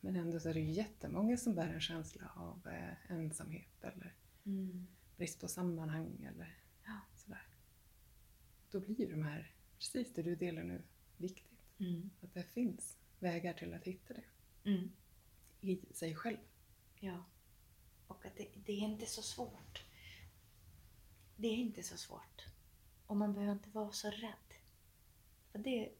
[0.00, 4.14] Men ändå så är det ju jättemånga som bär en känsla av eh, ensamhet eller
[4.46, 4.86] Mm.
[5.16, 7.00] brist på sammanhang eller Ja.
[7.16, 7.46] sådär.
[8.70, 10.82] Då blir ju de här, precis det du delar nu,
[11.16, 11.60] viktigt.
[11.78, 12.10] Mm.
[12.22, 14.24] Att det finns vägar till att hitta det
[14.70, 14.90] Mm.
[15.60, 16.36] i sig själv.
[17.00, 17.24] Ja.
[18.06, 19.84] Och att det, det är inte så svårt.
[21.36, 22.44] Det är inte så svårt.
[23.06, 24.54] Och man behöver inte vara så rädd.
[25.52, 25.92] För det,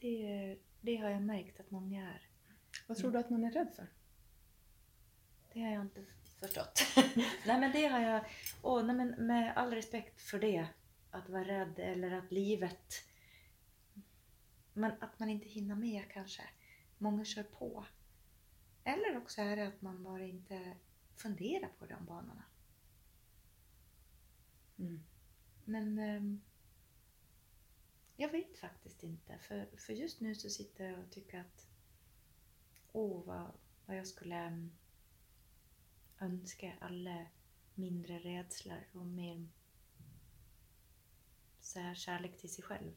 [0.00, 2.28] det, det har jag märkt att många är.
[2.86, 3.86] Vad tror du att man är rädd för?
[5.52, 6.04] Det har jag inte
[6.40, 6.82] förstått.
[7.46, 8.24] nej men det har jag...
[8.62, 10.66] Åh, nej, men med all respekt för det.
[11.10, 12.94] Att vara rädd eller att livet...
[14.72, 16.42] Men att man inte hinner med kanske.
[16.98, 17.84] Många kör på.
[18.84, 20.76] Eller också är det att man bara inte
[21.16, 22.44] funderar på de banorna.
[24.78, 25.02] Mm.
[25.64, 26.40] Men ehm,
[28.20, 29.38] jag vet faktiskt inte.
[29.38, 31.66] För, för just nu så sitter jag och tycker att
[32.92, 33.52] åh vad,
[33.86, 34.72] vad jag skulle mm,
[36.18, 37.26] önska alla
[37.74, 39.48] mindre rädslor och mer
[41.60, 42.92] så här kärlek till sig själv.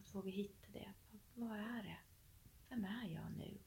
[0.00, 0.92] Att våga hitta det.
[1.34, 1.98] Vad- Vad är det?
[2.68, 3.58] Vem är jag nu?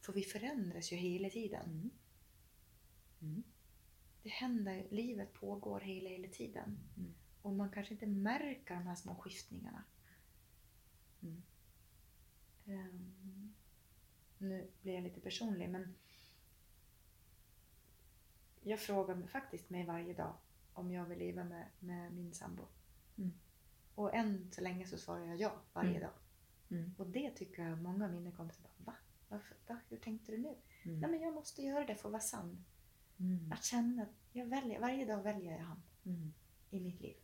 [0.00, 1.68] För vi förändras ju hela tiden.
[1.70, 1.90] Mm.
[3.20, 3.42] Mm.
[4.22, 6.78] det händer, livet pågår hela, hela tiden.
[6.96, 7.14] Mm.
[7.42, 9.84] Och man kanske inte märker de här små skiftningarna.
[11.22, 11.42] Mm.
[12.66, 13.54] Ehm,
[14.38, 15.94] nu blir jag lite personlig men
[18.62, 20.34] jag frågar mig faktiskt mig varje dag
[20.72, 22.62] om jag vill leva med, med min sambo.
[23.18, 23.32] Mm.
[23.94, 26.00] Och än så länge så svarar jag ja varje Mm.
[26.02, 26.12] dag.
[26.70, 26.94] Mm.
[26.98, 28.94] Och det tycker jag många av mina kompisar bara, va?
[29.28, 29.80] Varför, va?
[29.88, 30.56] Hur tänkte du nu?
[30.84, 31.00] Mm.
[31.00, 32.64] Nej men jag måste göra det för att vara sann.
[33.20, 33.52] Mm.
[33.52, 36.32] Att känna att jag väljer, varje dag väljer jag han Mm.
[36.70, 37.16] i mitt liv.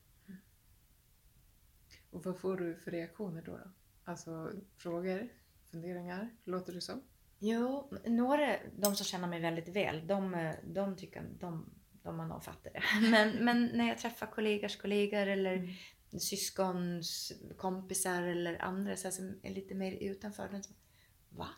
[2.11, 3.53] Och vad får du för reaktioner då?
[3.53, 3.71] då?
[4.05, 5.29] Alltså frågor,
[5.71, 7.03] funderingar, låter det som?
[7.39, 11.71] Jo, några, de som känner mig väldigt väl, de, de tycker de,
[12.03, 12.83] de har nog fattat det.
[13.11, 15.77] Men, men när jag träffar kollegors kollegor eller
[16.11, 16.21] Mm.
[16.21, 20.49] syskons kompisar eller andra så här, som är lite mer utanför.
[20.49, 20.75] De som,
[21.29, 21.49] Va?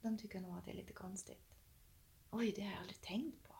[0.00, 1.54] De tycker nog att det är lite konstigt.
[2.30, 3.54] Oj, det har jag aldrig tänkt på.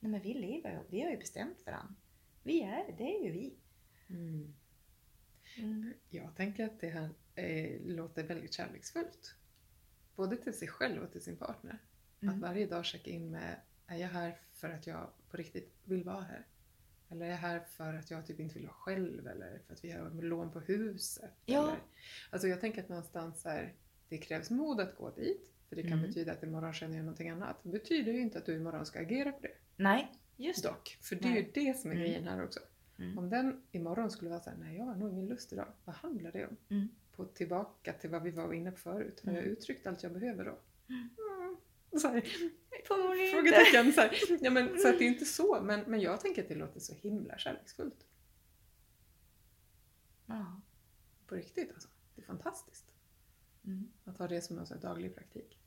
[0.00, 1.94] Nej men vi lever ju, vi har ju bestämt varandra.
[2.42, 3.58] Vi är, det är ju vi.
[4.08, 4.54] Mm.
[5.56, 5.92] Mm.
[6.10, 9.34] Jag tänker att det här eh, låter väldigt kärleksfullt.
[10.16, 11.78] Både till sig själv och till sin partner.
[12.16, 12.40] Att Mm.
[12.40, 16.20] varje dag checka in med, är jag här för att jag på riktigt vill vara
[16.22, 16.46] här?
[17.10, 19.26] Eller är jag här för att jag typ inte vill vara själv?
[19.28, 21.30] Eller för att vi har lån på huset?
[21.46, 21.62] Ja.
[21.68, 21.78] Eller,
[22.30, 23.74] alltså jag tänker att någonstans här,
[24.08, 25.52] det krävs mod att gå dit.
[25.68, 26.06] För det kan Mm.
[26.06, 27.56] betyda att imorgon känner jag någonting annat.
[27.62, 29.52] Det betyder ju inte att du imorgon ska agera på det.
[29.76, 30.62] Nej, just.
[30.64, 30.98] Dock.
[31.02, 31.50] För det är ju Nej.
[31.54, 32.06] det som är Mm.
[32.06, 32.60] grejen här också.
[32.98, 33.18] Mm.
[33.18, 35.68] Om den imorgon skulle vara såhär, nej jag har nog ingen lust idag.
[35.84, 36.56] Vad handlar det om?
[36.68, 36.88] Mm.
[37.12, 39.22] På tillbaka till vad vi var inne på förut.
[39.24, 39.52] Har jag Mm.
[39.52, 40.58] uttryckt allt jag behöver då?
[40.88, 41.08] Mm.
[41.18, 41.56] Mm.
[42.00, 42.20] Så här,
[42.84, 43.92] frågetecken.
[43.92, 44.12] Så, här.
[44.40, 46.80] Ja, men, så att det är inte så, men, men jag tänker att det låter
[46.80, 48.06] så himla kärleksfullt.
[50.26, 50.60] Ja.
[51.26, 51.88] På riktigt alltså.
[52.14, 52.92] Det är fantastiskt.
[53.64, 53.88] Mm.
[54.04, 55.58] Att ha det som en daglig praktik.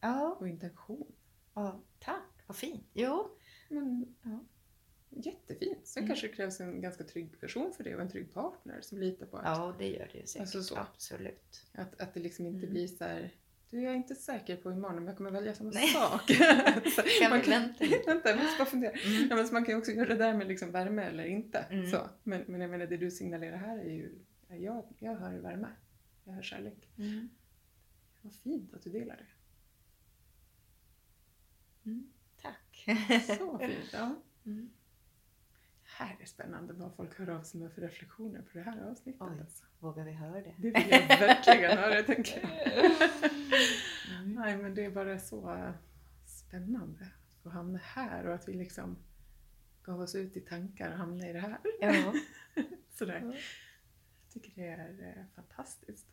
[0.00, 1.12] Ja, Och intention.
[1.54, 2.42] ja, tack.
[2.46, 2.84] Vad fint.
[2.92, 3.30] Jo.
[3.68, 4.38] Men, Ja.
[5.24, 5.86] Jättefint.
[5.86, 6.08] Sen Mm.
[6.08, 9.26] kanske det krävs en ganska trygg person för det och en trygg partner som litar
[9.26, 10.40] på att, Ja, det gör det ju säkert.
[10.40, 10.76] Alltså så.
[10.76, 11.66] Absolut.
[11.72, 12.70] att, att det liksom inte Mm.
[12.70, 13.34] blir så här.
[13.70, 15.88] Du, jag är inte säker på imorgon om jag kommer välja samma Nej.
[15.88, 16.22] sak.
[16.96, 17.40] Så Kan man
[17.80, 18.90] vi vänta jag måste bara fundera.
[18.92, 19.28] Mm.
[19.30, 21.58] Ja, men så man kan ju också göra det där med liksom värme eller inte.
[21.58, 21.90] Mm.
[21.90, 22.08] Så.
[22.22, 25.68] Men, men jag menar, det du signalerar här är ju, jag, jag hör värme.
[26.24, 26.88] Jag hör kärlek.
[26.98, 27.28] Mm.
[28.22, 29.26] Vad fint att du delar det.
[31.90, 32.10] Mm.
[32.42, 32.84] Tack.
[33.38, 33.92] Så fint.
[33.92, 34.14] Ja.
[35.98, 39.22] Här är spännande vad folk hör av sig med för reflektioner på det här avsnittet.
[39.22, 39.40] Oj.
[39.40, 39.64] Alltså.
[39.78, 40.54] Vågar vi höra det?
[40.58, 42.84] Det vill jag verkligen höra, tänker jag.
[44.18, 44.34] Mm.
[44.34, 45.72] Nej, men det är bara så
[46.26, 48.96] spännande att få hamna här och att vi liksom
[49.82, 51.58] gav oss ut i tankar och hamna i det här.
[51.80, 52.14] Ja.
[52.90, 53.20] Sådär.
[53.24, 53.34] Ja.
[54.22, 56.06] Jag tycker det är eh, fantastiskt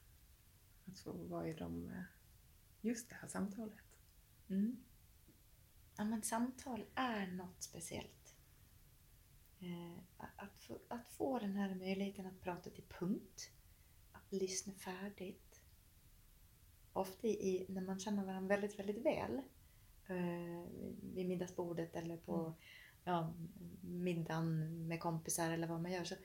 [0.92, 2.04] att få vara i de, eh,
[2.82, 3.78] just det här samtalet.
[4.50, 4.78] Mm.
[5.98, 8.23] Ja, men samtal är något speciellt.
[9.64, 9.98] Eh,
[10.36, 13.52] att, få, att få den här möjligheten att prata till punkt,
[14.12, 15.62] att lyssna färdigt.
[16.94, 19.42] Ofta i, när man känner varandra väldigt, väldigt väl,
[20.08, 20.70] eh,
[21.14, 22.54] vid middagsbordet eller på Mm.
[23.04, 23.34] ja,
[23.82, 26.16] middagen med kompisar eller vad man gör, så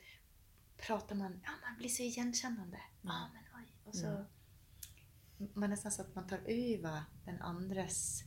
[0.76, 2.80] pratar man, ja man blir så igenkännande.
[3.02, 3.72] Ja men oj.
[3.84, 5.50] Och så, Mm.
[5.54, 8.22] Man nästan så att man tar över den andres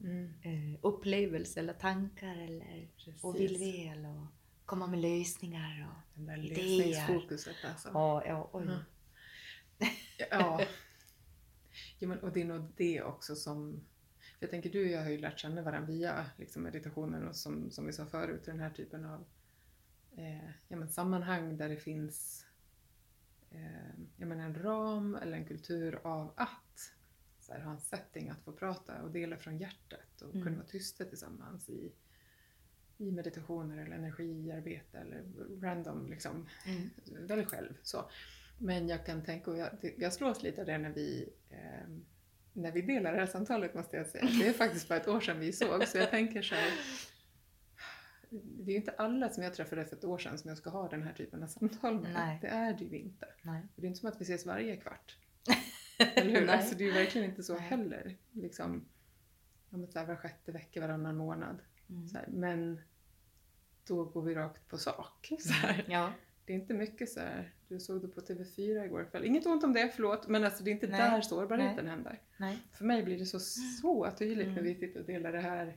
[0.00, 0.32] Mm.
[0.42, 2.88] eh, upplevelse eller tankar eller
[3.22, 4.26] och vill väl och
[4.66, 5.88] komma med lösningar.
[5.90, 6.86] Och, Den där idéer.
[6.86, 7.90] lösningsfokuset alltså.
[7.94, 8.64] ja, ja, oj.
[9.78, 9.86] Ja.
[10.30, 10.60] Ja.
[11.98, 13.84] ja men, och det är nog det också som...
[14.40, 17.70] Jag tänker du och jag har ju lärt känna varandra via liksom, meditationen och som,
[17.70, 19.24] som vi sa förut, den här typen av
[20.16, 22.46] eh, ja, men, sammanhang där det finns
[23.50, 26.92] eh, ja, men, en ram eller en kultur av att
[27.46, 30.44] så här, ha en setting att få prata och dela från hjärtat och Mm.
[30.44, 31.92] kunna vara tysta tillsammans i,
[32.98, 35.22] i meditationer eller energiarbete eller
[35.60, 36.90] random liksom, Mm.
[37.26, 37.74] välj själv.
[37.82, 38.10] Så.
[38.58, 39.68] Men jag kan tänka, och jag,
[39.98, 41.88] jag slås lite av det när vi, eh,
[42.52, 44.24] när vi delar det här samtalet måste jag säga.
[44.40, 46.70] Det är faktiskt bara ett år sedan vi såg så jag tänker så här.
[48.30, 50.70] Det är ju inte alla som jag träffade för ett år sedan som jag ska
[50.70, 52.12] ha den här typen av samtal med.
[52.12, 52.38] Nej.
[52.42, 53.26] Det är det ju inte.
[53.42, 53.62] Nej.
[53.74, 55.16] Och det är inte som att vi ses varje kvart.
[55.98, 56.46] Eller hur?
[56.46, 56.56] Nej.
[56.56, 57.62] Alltså, det är ju verkligen inte så Nej.
[57.62, 58.16] heller.
[58.32, 58.84] Liksom,
[59.70, 61.58] men så här, var sjätte vecka, varannan månad.
[61.90, 62.08] Mm.
[62.14, 62.24] Här.
[62.28, 62.80] Men
[63.86, 65.32] då går vi rakt på sak.
[65.40, 65.84] Så här.
[65.88, 66.12] Ja.
[66.44, 69.24] Det är inte mycket så här, du såg det på TV4 igår kväll.
[69.24, 71.00] Inget ont om det, förlåt, men alltså det är inte Nej.
[71.10, 72.20] där sårbarheten händer.
[72.36, 72.58] Nej.
[72.72, 74.64] För mig blir det så, så tydligt när Mm.
[74.64, 75.76] vi sitter och delar det här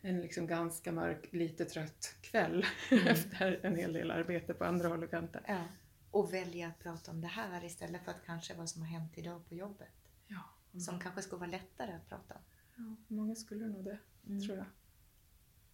[0.00, 3.06] en liksom ganska mörk, lite trött kväll Mm.
[3.08, 5.42] efter en hel del arbete på andra håll och kanter.
[5.46, 5.64] Ja.
[6.10, 9.18] Och välja att prata om det här istället för att kanske vad som har hänt
[9.18, 9.92] idag på jobbet.
[10.26, 10.42] Ja,
[10.80, 12.40] Som kanske skulle vara lättare att prata om.
[12.76, 14.40] ja, många skulle nog det, Mm.
[14.40, 14.66] tror jag.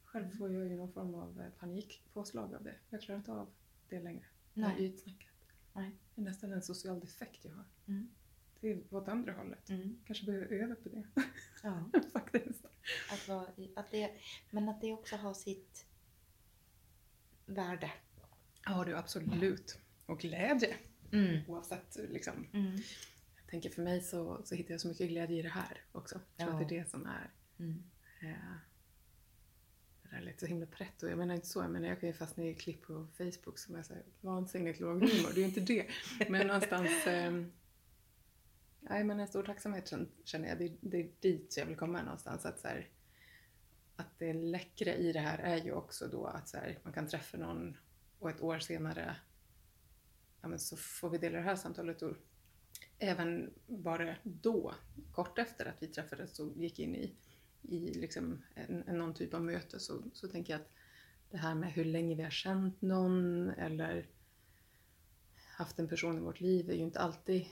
[0.04, 2.74] Själv får jag ju någon form av eh, panikpåslag av det.
[2.90, 3.50] Jag klarar inte av
[3.88, 4.24] det längre.
[4.54, 4.96] Det här Nej.
[5.72, 5.96] Nej.
[6.14, 7.64] Det är nästan en social defekt jag har.
[7.88, 8.08] Mm.
[8.60, 9.68] Det är åt andra hållet.
[9.70, 9.98] Mm.
[10.06, 11.04] Kanske behöver öva på det
[11.62, 11.90] Ja.
[12.12, 12.64] faktiskt.
[13.12, 14.10] Att vara, att det,
[14.50, 15.86] men att det också har sitt
[17.46, 17.92] värde.
[18.64, 19.78] Ja, du absolut.
[20.06, 20.74] Och glädje.
[21.12, 21.40] Mm.
[21.48, 22.46] Oavsett liksom.
[22.52, 22.72] Mm.
[23.36, 26.20] Jag tänker för mig så, så hittar jag så mycket glädje i det här också.
[26.36, 26.62] Jag tror Ja.
[26.62, 27.82] att det är det som är Mm.
[28.22, 28.28] eh,
[30.02, 31.06] det där är lite så himla pretto.
[31.08, 33.74] Jag menar inte så, jag menar jag kan ju fastna i klipp på Facebook som
[33.74, 35.30] är så här vansinnigt låg humor.
[35.34, 35.86] Det är ju inte det.
[36.28, 37.44] Men någonstans eh,
[38.80, 40.58] Nej men en stor tacksamhet kän- känner jag.
[40.58, 42.44] Det, det är dit jag vill komma någonstans.
[42.46, 42.88] Att, så här,
[43.96, 47.08] att det läckra i det här är ju också då att så här, man kan
[47.08, 47.76] träffa någon
[48.18, 49.16] och ett år senare
[50.44, 52.16] ja, men så får vi dela det här samtalet och
[52.98, 54.74] även bara då,
[55.12, 57.14] kort efter att vi träffades och gick in i,
[57.62, 60.70] i liksom en, en, någon typ av möte så, så tänker jag att
[61.30, 64.06] det här med hur länge vi har känt någon eller
[65.56, 67.46] haft en person i vårt liv är ju inte alltid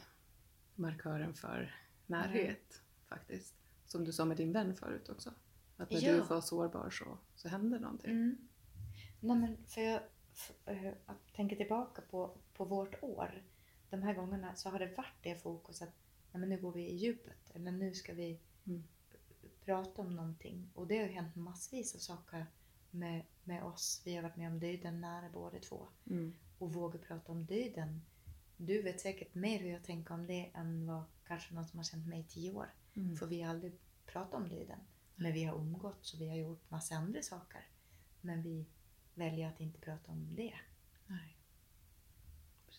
[0.75, 1.75] markören för
[2.07, 3.55] närhet faktiskt.
[3.87, 5.35] Som du sa med din vän förut också.
[5.77, 6.13] Att när Ja.
[6.13, 8.11] du var sårbar så, så hände någonting.
[8.11, 8.37] Mm.
[9.21, 10.01] Nej, men för jag
[10.35, 13.43] f- eh, att tänka tillbaka på, på vårt år.
[13.91, 15.93] De här gångerna så har det varit det fokus att
[16.33, 17.51] nej, men nu går vi i djupet.
[17.55, 18.83] Eller nu ska vi Mm.
[19.65, 20.71] prata om någonting.
[20.75, 22.47] Och det har ju hänt massvis av saker
[22.91, 24.03] med, med oss.
[24.05, 25.89] Vi har varit med om döden nära båda två.
[26.11, 26.35] Mm.
[26.59, 28.03] Och våga prata om döden.
[28.57, 31.85] Du vet säkert mer hur jag tänker om det än vad kanske någon som har
[31.85, 32.67] känt mig i tio år.
[32.95, 33.17] Mm.
[33.17, 33.73] För vi har aldrig
[34.07, 34.79] pratat om döden.
[35.17, 37.67] Men vi har umgåtts och vi har gjort massa andra saker.
[38.21, 38.67] Men vi
[39.15, 40.55] väljer att inte prata om det.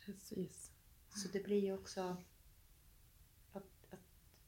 [0.06, 0.72] Precis.
[1.10, 2.18] Så det blir ju också
[3.51, 3.99] att, att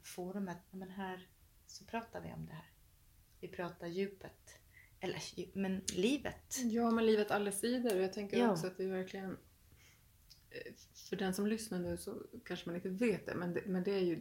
[0.03, 1.28] forumet, men här
[1.68, 2.70] så pratar vi om det här.
[3.39, 4.60] Vi pratar djupet.
[4.99, 5.22] Eller
[5.58, 6.58] men livet.
[6.64, 7.95] Ja, men livet alla sidor.
[7.95, 8.51] Och jag tänker Ja.
[8.51, 9.38] också att vi verkligen...
[10.49, 10.74] eh,
[11.10, 13.91] För den som lyssnar nu så kanske man inte vet det, men det, men det
[13.91, 14.14] är ju...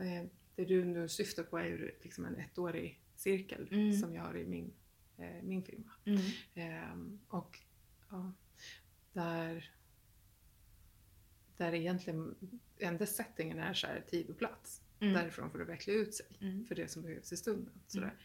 [0.00, 0.24] eh,
[0.56, 3.92] Det du nu syftar på är ju liksom en ettårig cirkel Mm.
[3.92, 4.72] som jag har i min,
[5.18, 5.92] eh, min firma.
[6.04, 6.20] Mm.
[6.54, 7.58] Ehm, och
[8.10, 8.32] ja,
[9.12, 9.70] där,
[11.56, 12.34] där egentligen
[12.78, 14.82] enda settingen är så här tid och plats.
[15.00, 15.14] Mm.
[15.14, 16.64] Därifrån får det veckla ut sig Mm.
[16.66, 17.72] för det som behövs i stunden.
[17.86, 18.06] Sådär.
[18.06, 18.16] Mm.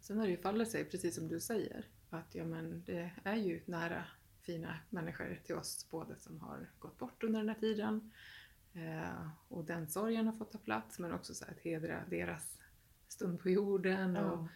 [0.00, 3.36] Sen har det ju fallit sig, precis som du säger, att ja, men det är
[3.36, 4.04] ju nära
[4.40, 8.10] fina människor till oss båda som har gått bort under den här tiden.
[8.74, 12.58] Eh, och den sorgen har fått ta plats, men också så att hedra deras
[13.08, 14.48] stund på jorden och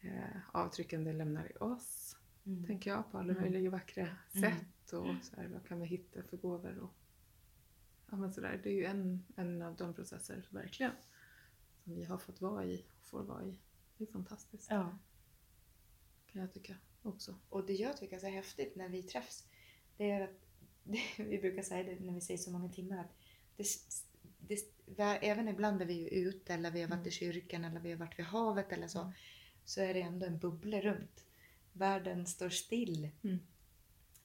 [0.00, 2.16] eh, avtrycken det lämnar i oss,
[2.46, 2.66] Mm.
[2.66, 3.42] tänker jag, på alla Mm.
[3.42, 4.02] möjliga vackra
[4.34, 4.50] Mm.
[4.52, 4.92] sätt.
[4.92, 6.78] Och så här, vad kan vi hitta för gåvor?
[6.78, 6.94] Och,
[8.12, 8.60] ja, men så där.
[8.62, 10.92] Det är ju en, en av de processer, verkligen,
[11.84, 13.58] som vi har fått vara i och får vara i.
[13.96, 14.98] Det är fantastiskt, ja.
[16.26, 17.34] kan jag tycka också.
[17.48, 19.44] Och det jag tycker är så häftigt när vi träffs,
[19.96, 20.46] det är att
[21.16, 23.16] vi brukar säga det när vi säger så många timmar att
[23.56, 23.66] det,
[24.86, 27.08] det, även ibland när vi är ute eller vi har varit Mm.
[27.08, 29.12] i kyrkan eller vi har varit vid havet eller så, Mm.
[29.64, 31.24] så är det ändå en bubbla runt.
[31.72, 33.08] Världen står still.
[33.22, 33.38] Mm.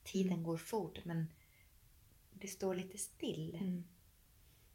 [0.04, 1.28] Tiden går fort men
[2.42, 3.56] det står lite still.
[3.56, 3.84] Mm.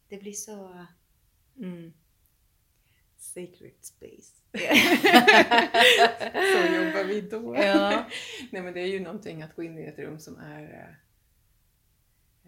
[0.08, 0.86] Det blir så...
[1.56, 1.92] Mm.
[3.16, 4.34] Sacred space.
[6.32, 7.56] så jobbar vi då.
[7.56, 8.10] Ja.
[8.52, 10.96] Nej men det är ju någonting att gå in i ett rum som är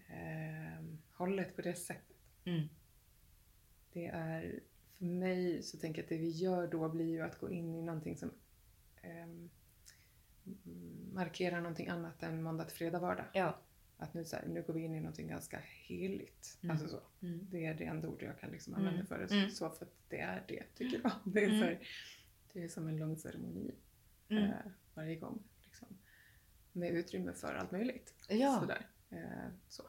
[0.07, 2.17] eh, eh, hållet på det sättet.
[2.45, 2.69] Mm.
[3.93, 4.61] Det är,
[4.99, 7.75] för mig så tänker jag att det vi gör då blir ju att gå in
[7.75, 8.31] i någonting som
[9.03, 9.51] mm,
[11.13, 13.27] markerar någonting annat än måndag till fredag, vardag.
[13.33, 13.59] Ja.
[13.97, 16.59] Att nu, så här, nu går vi in i någonting ganska heligt.
[16.63, 16.71] Mm.
[16.71, 17.01] Alltså så.
[17.27, 17.47] Mm.
[17.51, 18.87] Det är det enda ord jag kan liksom Mm.
[18.87, 19.35] använda för det.
[19.35, 19.51] Mm.
[19.51, 21.13] Så för att det är det, tycker jag.
[21.25, 21.59] Det är, Mm.
[21.61, 21.89] så här,
[22.53, 23.75] det är som en lång ceremoni
[24.29, 24.45] Mm.
[24.45, 24.51] eh,
[24.95, 25.43] varje gång.
[25.65, 25.89] Liksom.
[26.73, 28.15] Med utrymme för allt möjligt.
[28.29, 28.59] Ja.
[28.61, 28.87] Sådär.
[29.11, 29.83] Eh, så.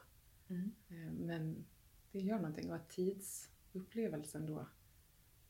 [0.48, 0.70] Mm.
[0.88, 1.66] Eh, men
[2.12, 4.68] det gör någonting och att tidsupplevelsen då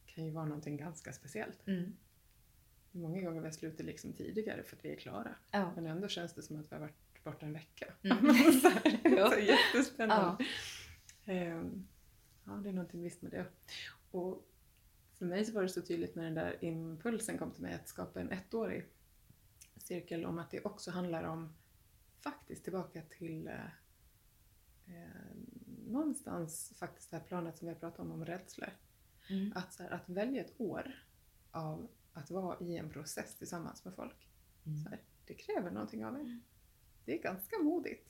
[0.07, 1.67] kan ju vara någonting ganska speciellt.
[1.67, 1.97] Mm.
[2.93, 5.37] Många gånger vi har slutit liksom tidigare för att vi är klara.
[5.51, 5.73] Ja.
[5.75, 7.93] Men ändå känns det som att vi har varit borta en vecka.
[8.03, 8.53] Mm.
[8.61, 9.31] så här, Ja.
[9.31, 10.45] så jättespännande.
[11.25, 11.87] Ehm,
[12.45, 13.47] ja, det är någonting visst med det.
[14.11, 14.49] Och
[15.19, 17.89] för mig så var det så tydligt när den där impulsen kom till mig att
[17.89, 18.87] skapa en ettårig
[19.77, 21.55] cirkel om att det också handlar om
[22.21, 23.65] faktiskt tillbaka till eh,
[24.87, 25.37] eh,
[25.87, 28.69] någonstans faktiskt det här planet som vi har pratat om, om rädslor.
[29.31, 29.53] Mm.
[29.57, 31.05] Att, här, att välja ett år
[31.51, 34.29] av att vara i en process tillsammans med folk.
[34.67, 34.87] Mm.
[34.87, 36.41] Här, det kräver någonting av er.
[37.07, 38.03] Det är ganska modigt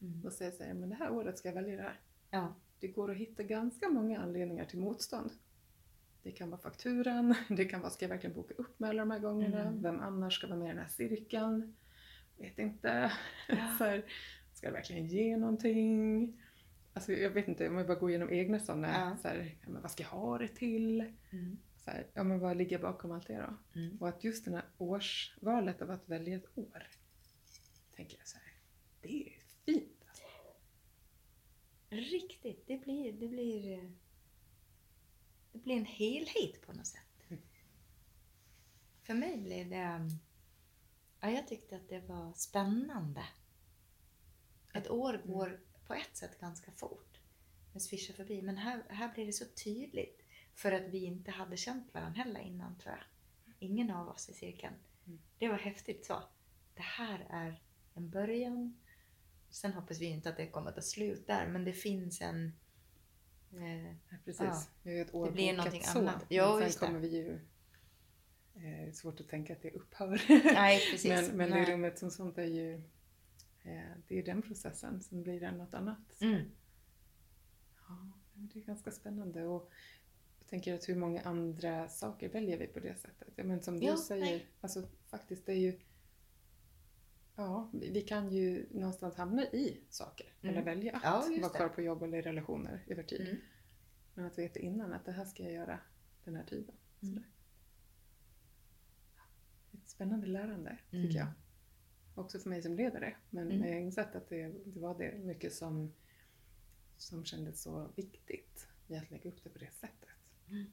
[0.00, 0.26] Mm.
[0.26, 2.00] att säga så här, men det här året ska jag välja det här.
[2.30, 2.54] Ja.
[2.80, 5.30] Det går att hitta ganska många anledningar till motstånd.
[6.22, 9.10] Det kan vara fakturan, det kan vara ska jag verkligen boka upp med alla de
[9.10, 9.60] här gångerna?
[9.60, 9.82] Mm.
[9.82, 11.74] Vem annars ska vara med i den här cirkeln?
[12.38, 13.12] Vet inte.
[13.48, 13.68] Ja.
[13.78, 14.04] så här,
[14.54, 16.40] ska jag verkligen ge någonting?
[16.92, 19.16] Alltså jag vet inte, om jag bara går igenom egna sådana, Ja.
[19.22, 21.00] så här, ja, men vad ska jag ha det till?
[21.30, 21.58] Mm.
[21.76, 23.80] Så här, ja men vad ligger bakom allt det då?
[23.80, 23.96] Mm.
[24.00, 26.86] Och att just det här årsvalet av att välja ett år,
[27.96, 28.43] tänker jag så här,
[29.04, 29.32] det är
[29.64, 30.04] fint.
[30.08, 30.24] Alltså.
[31.88, 32.66] Riktigt.
[32.66, 33.92] Det blir, det blir
[35.52, 37.00] det blir en helhet på något sätt.
[37.28, 37.42] Mm.
[39.02, 40.10] För mig blev det um,
[41.20, 43.24] ja, jag tyckte att det var spännande.
[44.74, 45.26] Ett år Mm.
[45.26, 47.20] går på ett sätt ganska fort.
[47.72, 48.42] Det svischar förbi.
[48.42, 50.22] Men här, här blir det så tydligt.
[50.54, 53.04] För att vi inte hade känt varandra heller innan tror jag.
[53.58, 54.74] Ingen av oss i cirkeln.
[55.06, 55.18] Mm.
[55.38, 56.22] Det var häftigt så.
[56.74, 57.62] Det här är
[57.94, 58.80] en början.
[59.54, 61.46] Sen hoppas vi inte att det kommer att ta slut där.
[61.46, 62.52] Men det finns en...
[63.52, 64.70] Eh, Ja, precis.
[64.82, 65.04] Ja.
[65.12, 65.98] År Det blir någonting så.
[65.98, 66.24] annat.
[66.28, 66.78] Ja, sen det.
[66.86, 67.32] kommer vi ju...
[68.54, 70.22] Eh, det är svårt att tänka att det upphör.
[70.44, 71.10] nej, precis.
[71.10, 71.72] men men det Nej.
[71.72, 72.74] rummet som sånt är ju...
[73.62, 75.02] Eh, det är den processen.
[75.02, 76.20] Sen blir det något annat.
[76.20, 76.50] Mm.
[77.88, 79.44] Ja, det är ganska spännande.
[79.44, 79.70] Och
[80.38, 83.28] jag tänker att hur många andra saker väljer vi på det sättet?
[83.36, 84.46] Ja, men som du Ja, säger, nej.
[84.60, 85.80] alltså faktiskt det är ju...
[87.36, 90.26] Ja, vi kan ju någonstans hamna i saker.
[90.42, 90.54] Mm.
[90.54, 93.20] Eller välja att Ja, vara kvar på jobb eller i relationer över tid.
[93.20, 93.36] Mm.
[94.14, 95.80] Men att veta innan att det här ska jag göra
[96.24, 96.74] den här tiden.
[97.02, 97.22] Mm.
[99.72, 101.16] Ett spännande lärande tycker Mm.
[101.16, 101.26] jag.
[102.14, 103.16] Också för mig som ledare.
[103.30, 103.64] Men Mm.
[103.68, 105.92] jag har insett att det, det var det mycket som,
[106.96, 110.08] som kändes så viktigt i att lägga upp det på det sättet.
[110.48, 110.66] Mm.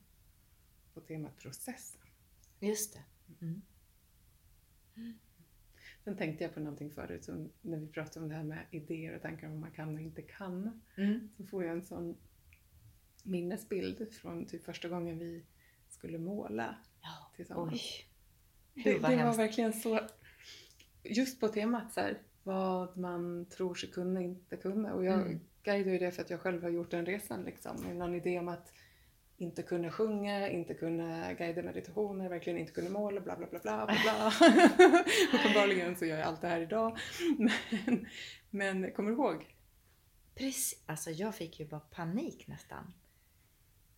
[0.93, 2.01] På temat processen.
[2.59, 3.03] Just det.
[6.04, 9.16] Sen tänkte jag på någonting förut, som när vi pratade om det här med idéer
[9.16, 10.82] och tankar om vad man kan och inte kan.
[10.97, 11.30] Mm.
[11.38, 12.18] Så får jag en sån
[13.24, 15.43] minnesbild från typ första gången vi
[15.89, 17.32] skulle måla Ja.
[17.36, 17.74] tillsammans.
[17.74, 18.06] Oj.
[18.84, 19.39] Det, det var hemskt.
[19.39, 19.99] verkligen så,
[21.04, 24.93] just på temat så här, vad man tror sig kunna och inte kunna.
[24.93, 25.39] Och jag Mm.
[25.64, 27.82] guidar ju det för att jag själv har gjort den resan liksom.
[27.82, 28.74] Med någon idé om att
[29.42, 33.86] inte kunna sjunga, inte kunna guida meditationer, verkligen inte kunna måla, bla bla bla bla
[33.86, 34.32] bla bla.
[35.34, 36.98] Uppenbarligen så gör jag allt det här idag.
[37.38, 38.08] Men,
[38.50, 39.56] men kommer du ihåg?
[40.36, 40.84] Precis.
[40.86, 42.94] Alltså jag fick ju bara panik nästan.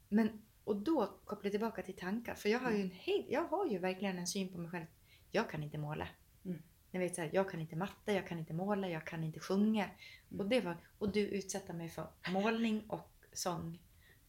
[0.10, 2.36] Men, och då kopplar jag tillbaka till tankar.
[2.36, 4.86] För jag har ju, en hel, jag har ju verkligen en syn på mig själv.
[5.32, 6.08] Jag kan inte måla.
[6.46, 6.62] Mm.
[6.92, 9.40] Jag vet så här, jag kan inte matte, jag kan inte måla, jag kan inte
[9.40, 9.84] sjunga.
[9.84, 10.40] Mm.
[10.40, 13.80] Och, det var, och du utsätter mig för målning och sång.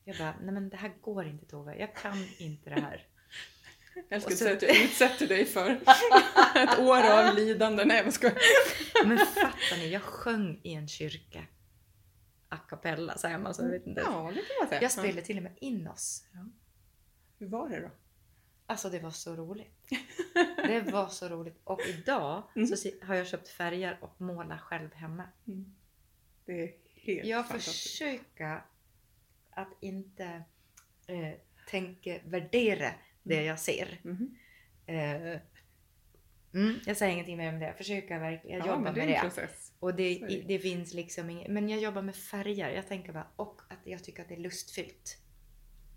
[0.05, 1.77] Jag bara, nej men det här går inte Tove.
[1.79, 3.07] Jag kan inte det här.
[4.09, 5.71] Jag ska Och så- säga att jag utsätter dig för
[6.57, 7.85] ett år av lidande.
[7.85, 8.39] Nej, jag skojar.
[9.07, 11.45] Men fattar ni, jag sjöng i en kyrka.
[12.49, 14.01] A cappella säger man så, jag vet inte.
[14.01, 14.83] Ja, det kan man säga.
[14.83, 16.25] Jag spelade till och med in oss.
[17.39, 17.91] Hur var det då?
[18.67, 19.89] Alltså det var så roligt.
[20.57, 21.61] Det var så roligt.
[21.65, 22.69] Och idag Mm.
[22.77, 25.25] så har jag köpt färger och målar själv hemma.
[26.45, 27.83] Det är helt Jag fantastiskt.
[27.83, 28.63] försöker
[29.57, 30.25] att inte
[31.07, 31.33] eh,
[31.71, 32.91] tänka värdera
[33.23, 34.01] det jag ser.
[34.87, 35.41] Eh,
[36.55, 37.67] mm, jag säger ingenting mer om det.
[37.67, 38.59] Jag försöker verkligen.
[38.59, 39.21] Jag Ja, jobbar det med det.
[39.21, 39.73] process.
[39.79, 40.59] Och det, det.
[40.59, 41.51] finns liksom inget.
[41.51, 42.71] Men jag jobbar med färger.
[42.71, 43.29] Jag tänker bara.
[43.37, 45.19] Och att jag tycker att det är lustfyllt.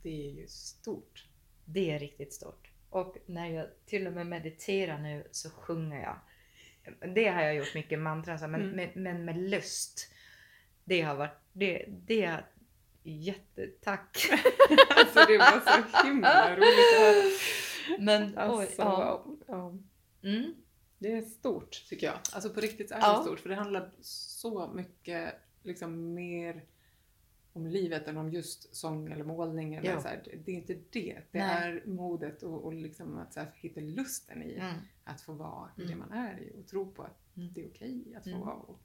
[0.04, 1.28] Det är ju stort.
[1.66, 2.72] Det är riktigt stort.
[2.90, 6.20] Och när jag till och med mediterar nu så sjunger jag.
[7.16, 8.76] Det har jag gjort mycket mantra, men, Mm.
[8.76, 10.14] men, men med lust.
[10.84, 12.46] Det har varit, det, det är
[13.12, 14.18] jättetack.
[14.98, 15.60] Alltså det var
[15.92, 17.24] så himla roligt att höra.
[18.00, 19.26] Men Alltså, oj, ja.
[19.48, 19.78] ja.
[20.24, 20.54] Mm,
[21.00, 22.16] Det är stort tycker jag.
[22.34, 23.18] Alltså på riktigt är Ja.
[23.18, 23.40] det stort.
[23.40, 25.34] För det handlar så mycket
[25.64, 26.64] liksom mer
[27.54, 29.76] om livet än om just sång eller målning.
[29.76, 30.02] Eller Ja.
[30.02, 30.24] så här.
[30.46, 31.18] Det är inte det.
[31.32, 31.72] Det Nej.
[31.72, 34.76] är modet och, och liksom att här, hitta lusten i mm.
[35.04, 35.90] att få vara Mm.
[35.90, 37.54] det man är i och tro på att Mm.
[37.54, 38.42] det är okej att få Mm.
[38.42, 38.56] vara.
[38.56, 38.80] Och,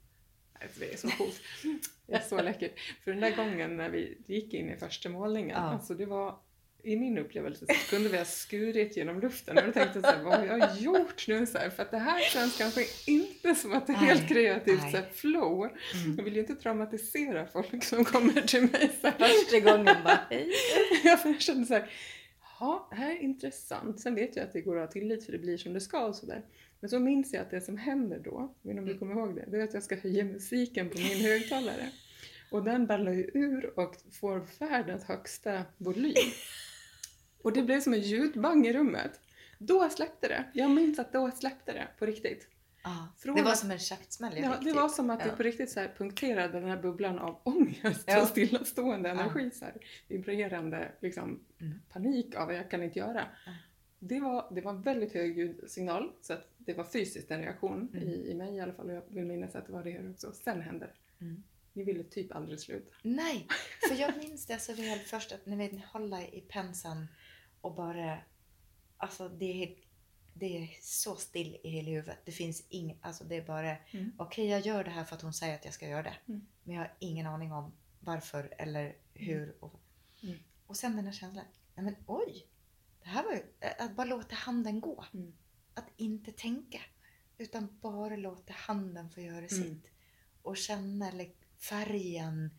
[0.59, 1.41] För det är så coolt.
[2.07, 2.79] Det är så läckert.
[3.03, 5.57] För den där gången när vi gick in i första målningen, Ja.
[5.61, 6.39] alltså det var
[6.83, 10.11] i min upplevelse så kunde vi ha skurit genom luften och då tänkte jag så
[10.11, 11.45] här, vad har jag gjort nu?
[11.45, 14.81] Så här, för att det här känns kanske inte som att det är helt kreativt
[14.81, 15.63] så här, flow.
[15.63, 16.15] Mm.
[16.17, 18.91] Jag vill ju inte traumatisera folk som kommer till mig.
[19.01, 19.27] Så här.
[19.27, 20.51] Första gången bara hej.
[21.03, 21.89] jag kände så här,
[22.59, 23.99] ja, det här är intressant.
[23.99, 26.05] Sen vet jag att det går att ha tillit för det blir som det ska
[26.05, 26.41] och sådär.
[26.83, 28.99] Men så minns jag att det som händer då, jag vet inte om du Mm.
[28.99, 31.89] kommer ihåg det, det är att jag ska höja musiken på min högtalare.
[32.51, 36.31] Och den ballar ju ur och får världens högsta volym.
[37.43, 39.19] Och det blev som en ljudbang i rummet.
[39.59, 40.43] Då släppte det.
[40.53, 42.47] Jag minns att då släppte det på riktigt.
[42.83, 45.31] Ja, Från det var att- som en käftsmäll Ja, det var som att Ja.
[45.31, 48.21] det på riktigt så här punkterade den här bubblan av ångest Ja.
[48.21, 49.15] och stillastående Ja.
[49.15, 49.51] energi.
[49.51, 49.73] Så här,
[50.07, 51.79] vibrerande liksom, Mm.
[51.89, 53.25] panik av att jag kan inte göra.
[53.45, 53.51] Ja.
[54.05, 57.89] Det var, det var en väldigt hög ljudsignal så att det var fysiskt en reaktion
[57.93, 58.03] Mm.
[58.09, 60.09] i, i mig i alla fall och jag vill minnas att det var det här
[60.11, 60.31] också.
[60.33, 61.25] Sen hände det.
[61.25, 61.43] Mm.
[61.73, 62.95] Ni ville typ aldrig sluta.
[63.01, 63.47] Nej,
[63.89, 67.07] för jag minns det så väl först att ni vet, ni håller i penseln
[67.61, 68.17] och bara...
[68.97, 69.75] Alltså det är,
[70.33, 72.17] det är så still i hela huvudet.
[72.25, 72.97] Det finns inget...
[73.01, 73.77] Alltså det är bara...
[73.91, 74.11] Mm.
[74.17, 76.15] Okej, jag gör det här för att hon säger att jag ska göra det.
[76.27, 76.45] Mm.
[76.63, 79.55] Men jag har ingen aning om varför eller hur.
[79.59, 79.79] Och,
[80.23, 80.37] Mm.
[80.67, 81.45] och sen den här känslan.
[81.75, 82.47] Nej men oj!
[83.03, 83.43] Det här var ju...
[83.79, 85.05] Att bara låta handen gå.
[85.13, 85.33] Mm.
[85.73, 86.81] Att inte tänka.
[87.37, 89.49] Utan bara låta handen få göra Mm.
[89.49, 89.87] sitt.
[90.41, 91.11] Och känna
[91.57, 92.49] färgen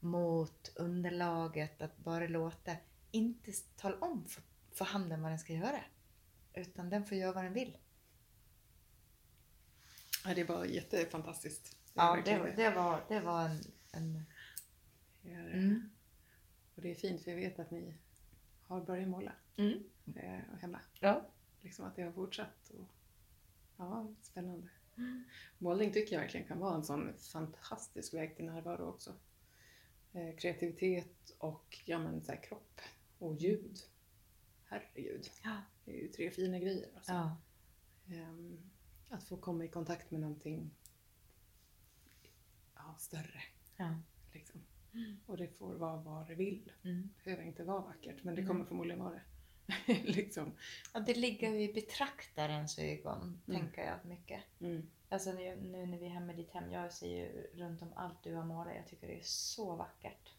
[0.00, 1.82] mot underlaget.
[1.82, 2.76] Att bara låta,
[3.10, 4.42] inte tala om för,
[4.72, 5.84] för handen vad den ska göra.
[6.54, 7.76] Utan den får göra vad den vill.
[10.24, 11.76] Ja, det var jättefantastiskt.
[11.94, 13.60] Det är Ja, det, det, var, det var en...
[13.92, 14.26] en
[15.24, 15.90] mm.
[16.74, 17.94] Och det är fint för jag vet att ni
[18.70, 19.82] har börjat måla Mm.
[20.16, 20.80] eh, hemma.
[21.00, 21.26] Ja.
[21.60, 22.70] liksom att det har fortsatt.
[22.78, 22.86] Och,
[23.76, 24.68] ja, spännande.
[25.58, 29.14] Målning tycker jag verkligen kan vara en sån fantastisk väg till närvaro också.
[30.12, 32.80] Eh, kreativitet och ja, men, så här, kropp
[33.18, 33.78] och ljud.
[34.64, 35.62] Herregud, Ja.
[35.84, 36.88] det är ju tre fina grejer.
[36.96, 37.12] Alltså.
[37.12, 37.36] ja.
[38.14, 38.70] Ehm,
[39.08, 40.70] att få komma i kontakt med någonting
[42.74, 43.42] ja, större.
[43.76, 43.94] ja.
[44.32, 44.60] Liksom.
[45.26, 46.72] Och det får vara vad det vill.
[46.84, 47.10] Mm.
[47.16, 48.48] Det behöver inte vara vackert, men det Mm.
[48.52, 49.22] kommer förmodligen vara det.
[50.04, 50.52] liksom.
[50.94, 53.60] ja det ligger i betraktarens ögon, Mm.
[53.60, 54.40] tänker jag mycket.
[54.60, 54.90] Mm.
[55.08, 57.92] Alltså nu, nu när vi är hemma i ditt hem, jag ser ju runt om
[57.96, 58.74] allt du har målat.
[58.76, 60.30] Jag tycker det är så vackert.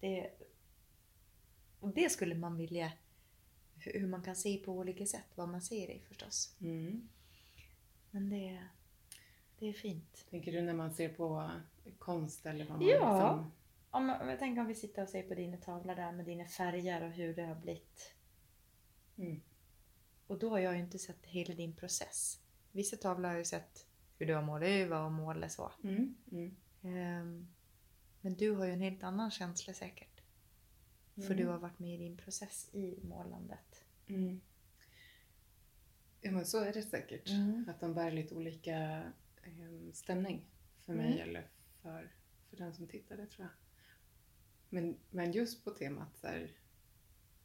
[0.00, 0.30] Det,
[1.80, 2.92] och det skulle man vilja,
[3.78, 6.56] hur hur man kan se på olika sätt, vad man ser i förstås.
[6.60, 7.08] Mm.
[8.10, 8.62] Men det,
[9.58, 10.26] det är fint.
[10.30, 11.50] Tänker du när man ser på
[11.98, 12.94] konst eller vad man Ja.
[13.34, 13.52] liksom...
[13.90, 16.44] Om, om jag tänker om vi sitter och ser på dina tavlor där med dina
[16.44, 18.14] färger och hur det har blivit.
[19.18, 19.40] Mm.
[20.26, 22.40] Och då har jag ju inte sett hela din process.
[22.72, 23.86] Vissa tavlor har jag ju sett
[24.18, 25.72] hur du har målat över och målat så.
[25.84, 26.14] Mm.
[26.32, 26.56] Mm.
[26.82, 27.48] Ehm,
[28.20, 30.20] Men du har ju en helt annan känsla säkert.
[31.14, 31.36] För Mm.
[31.36, 33.84] du har varit med i din process i målandet.
[34.06, 34.40] Mm.
[36.20, 37.28] Ja men så är det säkert.
[37.30, 37.64] Mm.
[37.68, 39.02] Att de bär lite olika
[39.42, 40.44] eh, stämning
[40.78, 41.28] för mig Mm.
[41.28, 41.48] eller
[41.84, 42.12] för,
[42.50, 43.54] för den som tittar, det tror jag.
[44.68, 46.52] Men, men just på temat så här,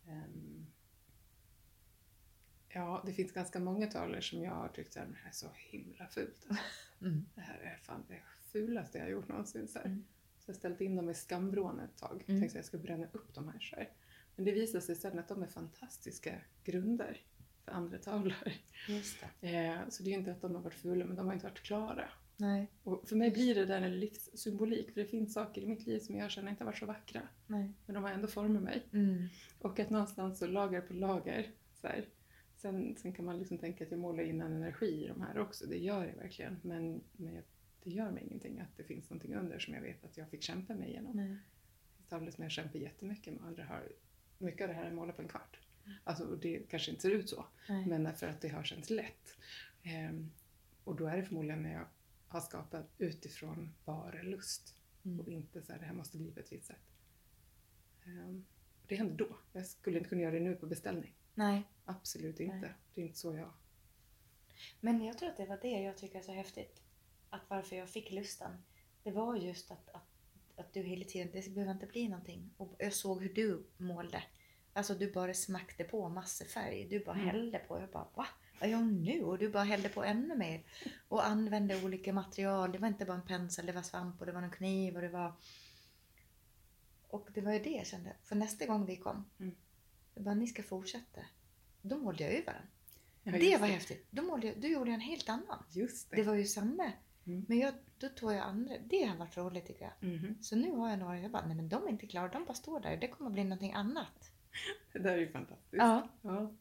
[0.08, 0.66] ehm,
[2.74, 5.48] Ja, det finns ganska många tavlor som jag har tyckt att det här är så
[5.56, 6.46] himla fult.
[6.48, 6.64] Alltså.
[7.02, 7.26] Mm.
[7.36, 8.22] Det här är fan det
[8.52, 9.68] fulaste jag har gjort någonsin.
[9.68, 9.80] Så.
[9.80, 10.06] Mm.
[10.40, 12.24] så jag har ställt in dem i skambrån ett tag.
[12.28, 12.42] Mm.
[12.42, 13.60] Tänkte att jag ska bränna upp de här.
[13.60, 13.90] Så här.
[14.36, 17.22] Men det visar sig sen att de är fantastiska grunder
[17.66, 18.52] för andra tavlor.
[18.88, 19.50] Just det.
[19.50, 21.46] Eh, så det är ju inte att de har varit fula, men de har inte
[21.46, 22.10] varit klara.
[22.40, 22.68] Nej.
[22.84, 26.00] Och för mig blir det där en livssymbolik, för det finns saker i mitt liv
[26.00, 27.22] som jag känner inte har varit så vackra.
[27.48, 27.74] Nej.
[27.86, 28.84] Men de har ändå format mig.
[28.94, 29.28] Mm.
[29.60, 31.52] Och att någonstans så lager på lager.
[31.82, 32.06] Så här.
[32.56, 35.40] Sen, sen kan man liksom tänka att jag målar in en energi i de här
[35.40, 36.60] också, det gör jag verkligen.
[36.62, 37.44] Men, men jag,
[37.84, 40.44] det gör mig ingenting att det finns någonting under som jag vet att jag fick
[40.44, 41.16] kämpa mig igenom.
[41.16, 41.38] Nej.
[41.98, 43.92] Det tavlor som jag kämpar jättemycket med, andra har
[44.38, 45.60] mycket av det här är målat på en kvart.
[46.04, 47.86] Alltså, och det kanske inte ser ut så, Nej.
[47.86, 49.38] men därför att det har känts lätt.
[49.84, 50.32] Ehm,
[50.84, 51.86] och då är det förmodligen när jag
[52.30, 54.76] har skapat utifrån bara lust
[55.06, 55.20] Mm.
[55.20, 56.82] och inte så här, det här måste bli på ett visst sätt.
[58.06, 58.46] Ehm,
[58.88, 59.38] det hände då.
[59.54, 61.16] Jag skulle inte kunna göra det nu på beställning.
[61.34, 61.64] Nej.
[61.86, 62.56] Absolut inte.
[62.58, 62.74] Nej.
[62.94, 63.52] Det är inte så jag...
[64.80, 66.82] Men jag tror att det var det jag tycker är så häftigt.
[67.30, 68.52] Att varför jag fick lusten.
[69.04, 70.08] Det var just att, att,
[70.56, 72.50] att du hela tiden, det behöver inte bli någonting.
[72.58, 74.24] Och jag såg hur du målade.
[74.74, 76.88] Alltså du bara smackade på massor färg.
[76.90, 77.28] Du bara Mm.
[77.28, 77.80] hällde på.
[77.80, 78.28] Jag bara va?
[78.60, 79.24] Vad gör hon nu?
[79.24, 80.64] Och du bara hällde på ännu mer.
[81.07, 82.72] Och använde olika material.
[82.72, 85.01] Det var inte bara en pensel, det var svamp och det var en kniv och
[85.01, 85.34] det var...
[87.07, 88.16] Och det var ju det jag kände.
[88.24, 89.26] För nästa gång vi kom.
[89.39, 89.55] Mm.
[90.16, 91.22] Jag bara, ni ska fortsätta.
[91.82, 92.68] Då målade jag över den.
[93.24, 94.07] Ja, det var häftigt.
[94.10, 95.64] Då målade jag, då gjorde jag en helt annan.
[95.70, 96.16] Just det.
[96.16, 96.91] Det var ju samma.
[97.26, 97.45] Mm.
[97.47, 98.74] Men jag, då tog jag andra.
[98.86, 100.10] Det har varit roligt tycker jag.
[100.10, 100.38] Mhm.
[100.41, 102.53] Så nu har jag några, jag bara, nej men de är inte klara, de bara
[102.53, 102.97] står där.
[102.97, 104.32] Det kommer bli någonting annat.
[104.93, 105.74] Det där är ju fantastiskt.
[105.78, 106.10] Ja.
[106.22, 106.53] Ja.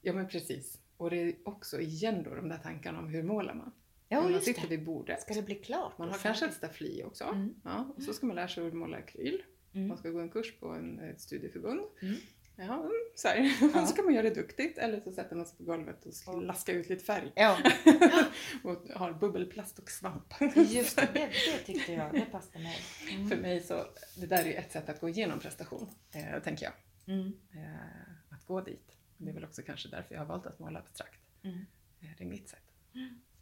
[0.00, 0.78] ja, men precis.
[1.00, 3.72] Och det är också igen då de där tankarna om hur målar man?
[4.08, 4.68] Ja, man sitter det.
[4.68, 5.22] vid bordet.
[5.22, 5.98] Ska det bli klart?
[5.98, 7.24] Man har kanske ett staffli också.
[7.24, 7.54] Mm.
[7.64, 9.42] Ja, och så ska man lära sig att måla akryl.
[9.74, 9.88] Mm.
[9.88, 11.80] Man ska gå en kurs på en, ett studieförbund.
[12.02, 12.16] Mm.
[12.56, 13.28] Ja, mm, så.
[13.74, 13.86] Ja.
[13.86, 16.72] så kan man göra det duktigt eller så sätter man sig på golvet och slaskar
[16.72, 17.32] ut lite färg.
[17.34, 17.58] Ja,
[18.64, 20.34] och har bubbelplast och svamp.
[20.56, 21.08] just det.
[21.14, 22.12] Det, det tyckte jag.
[22.12, 22.76] Det passade mig.
[23.10, 23.28] Mm.
[23.28, 23.84] För mig så,
[24.16, 26.74] det där är ju ett sätt att gå igenom prestation, eh, tänker jag.
[27.14, 27.32] Mm.
[27.52, 28.99] Eh, att gå dit.
[29.24, 31.20] Det är väl också kanske därför jag har valt att måla abstrakt.
[31.42, 31.66] Mm.
[32.00, 32.72] Eh, det är mitt sätt.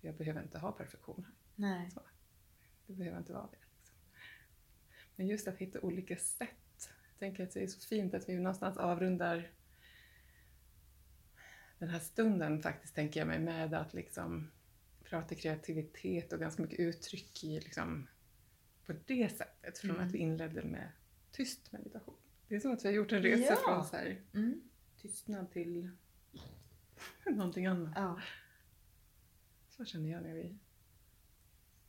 [0.01, 1.26] För jag behöver inte ha perfektion.
[1.55, 1.91] Nej.
[1.91, 2.01] Så.
[2.87, 3.57] Det behöver inte vara det.
[3.79, 3.97] Liksom.
[5.16, 6.91] Men just att hitta olika sätt.
[7.11, 9.51] Jag tänker att det är så fint att vi någonstans avrundar
[11.79, 14.51] den här stunden faktiskt, tänker jag mig, med att liksom
[15.05, 18.09] prata kreativitet och ganska mycket uttryck i liksom,
[18.87, 19.79] på det sättet.
[19.79, 20.07] Från Mm.
[20.07, 20.91] att vi inledde med
[21.33, 22.14] tyst meditation.
[22.49, 23.57] Det är som att vi har gjort en resa Ja.
[23.64, 24.68] från så här, Mm.
[25.09, 25.91] Tystnad till
[27.27, 27.93] någonting annat.
[27.97, 28.21] Ja.
[29.69, 30.59] Så känner jag när, vi,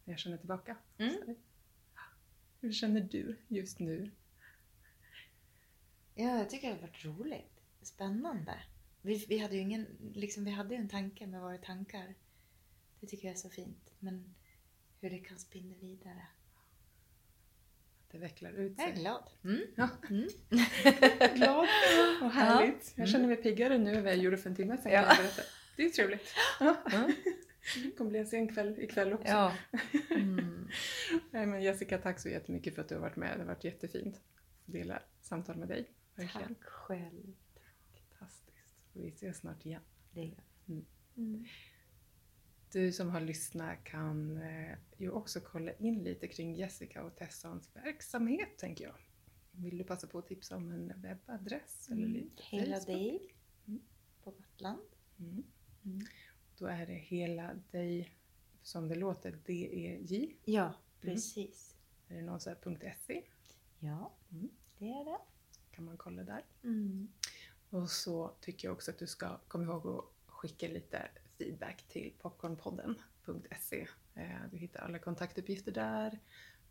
[0.04, 0.78] när jag känner tillbaka.
[0.98, 1.36] Mm.
[2.60, 4.12] Hur känner du just nu?
[6.16, 7.62] ja, jag tycker det har varit roligt.
[7.82, 8.64] Spännande.
[9.02, 12.16] Vi, vi hade ju ingen, liksom vi hade en tanke med våra tankar.
[13.00, 13.94] Det tycker jag är så fint.
[14.00, 14.36] Men
[15.00, 16.28] hur det kan spinna vidare.
[18.12, 19.02] Det vecklar ut Jag är sig.
[19.02, 19.24] glad.
[19.44, 19.62] Mm.
[19.76, 19.90] Ja.
[20.10, 20.28] Mm.
[21.36, 21.68] Glad
[22.22, 22.94] och härligt.
[22.96, 23.02] Ja.
[23.02, 24.92] Jag känner mig piggare nu än vad jag gjorde för en timme sedan.
[24.92, 25.16] Ja.
[25.76, 26.34] Det är trevligt.
[26.60, 26.76] Ja.
[26.94, 27.12] Mm.
[27.84, 29.28] Det kommer bli en sen kväll ikväll också.
[29.28, 29.54] Ja.
[30.10, 30.68] Mm.
[31.32, 33.38] Nej, men Jessica, tack så jättemycket för att du har varit med.
[33.38, 34.22] Det har varit jättefint att
[34.66, 35.90] dela samtal med dig.
[36.16, 36.56] Verkligen.
[36.56, 37.34] Tack själv.
[37.94, 38.58] Fantastiskt.
[38.94, 39.82] Vi ses snart igen.
[40.12, 40.74] Det gör vi.
[40.74, 40.86] Mm.
[41.18, 41.46] Mm.
[42.72, 47.70] Du som har lyssnat kan eh, ju också kolla in lite kring Jessica och Tessans
[47.76, 48.96] verksamhet, tänker jag.
[49.52, 51.90] Vill du passa på att tipsa om en webbadress?
[51.92, 52.14] Eller Mm.
[52.14, 53.34] lite Hela dig
[53.68, 53.82] Mm.
[54.24, 54.82] på Gotland.
[55.20, 55.44] Mm.
[55.86, 56.00] Mm.
[56.58, 58.18] Då är det hela dig,
[58.62, 60.36] som det låter, DEJ.
[60.46, 61.76] Ja, precis.
[62.08, 63.24] Är det någon sån här .se?
[63.80, 64.50] Ja, Mm.
[64.78, 65.18] det är det.
[65.72, 66.46] kan man kolla där.
[66.64, 67.08] Mm.
[67.70, 71.10] Och så tycker jag också att du ska komma ihåg att skicka lite
[71.40, 73.88] feedback till popcornpodden.se.
[74.16, 76.20] Eh, Du hittar alla kontaktuppgifter där.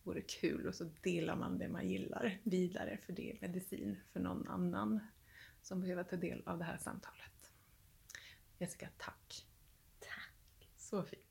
[0.03, 4.21] Vore kul och så delar man det man gillar vidare för det är medicin för
[4.21, 5.01] någon annan
[5.63, 7.53] som behöver ta del av det här samtalet.
[8.59, 9.47] Jessica, tack!
[10.01, 10.71] Tack.
[10.77, 11.28] Så fint!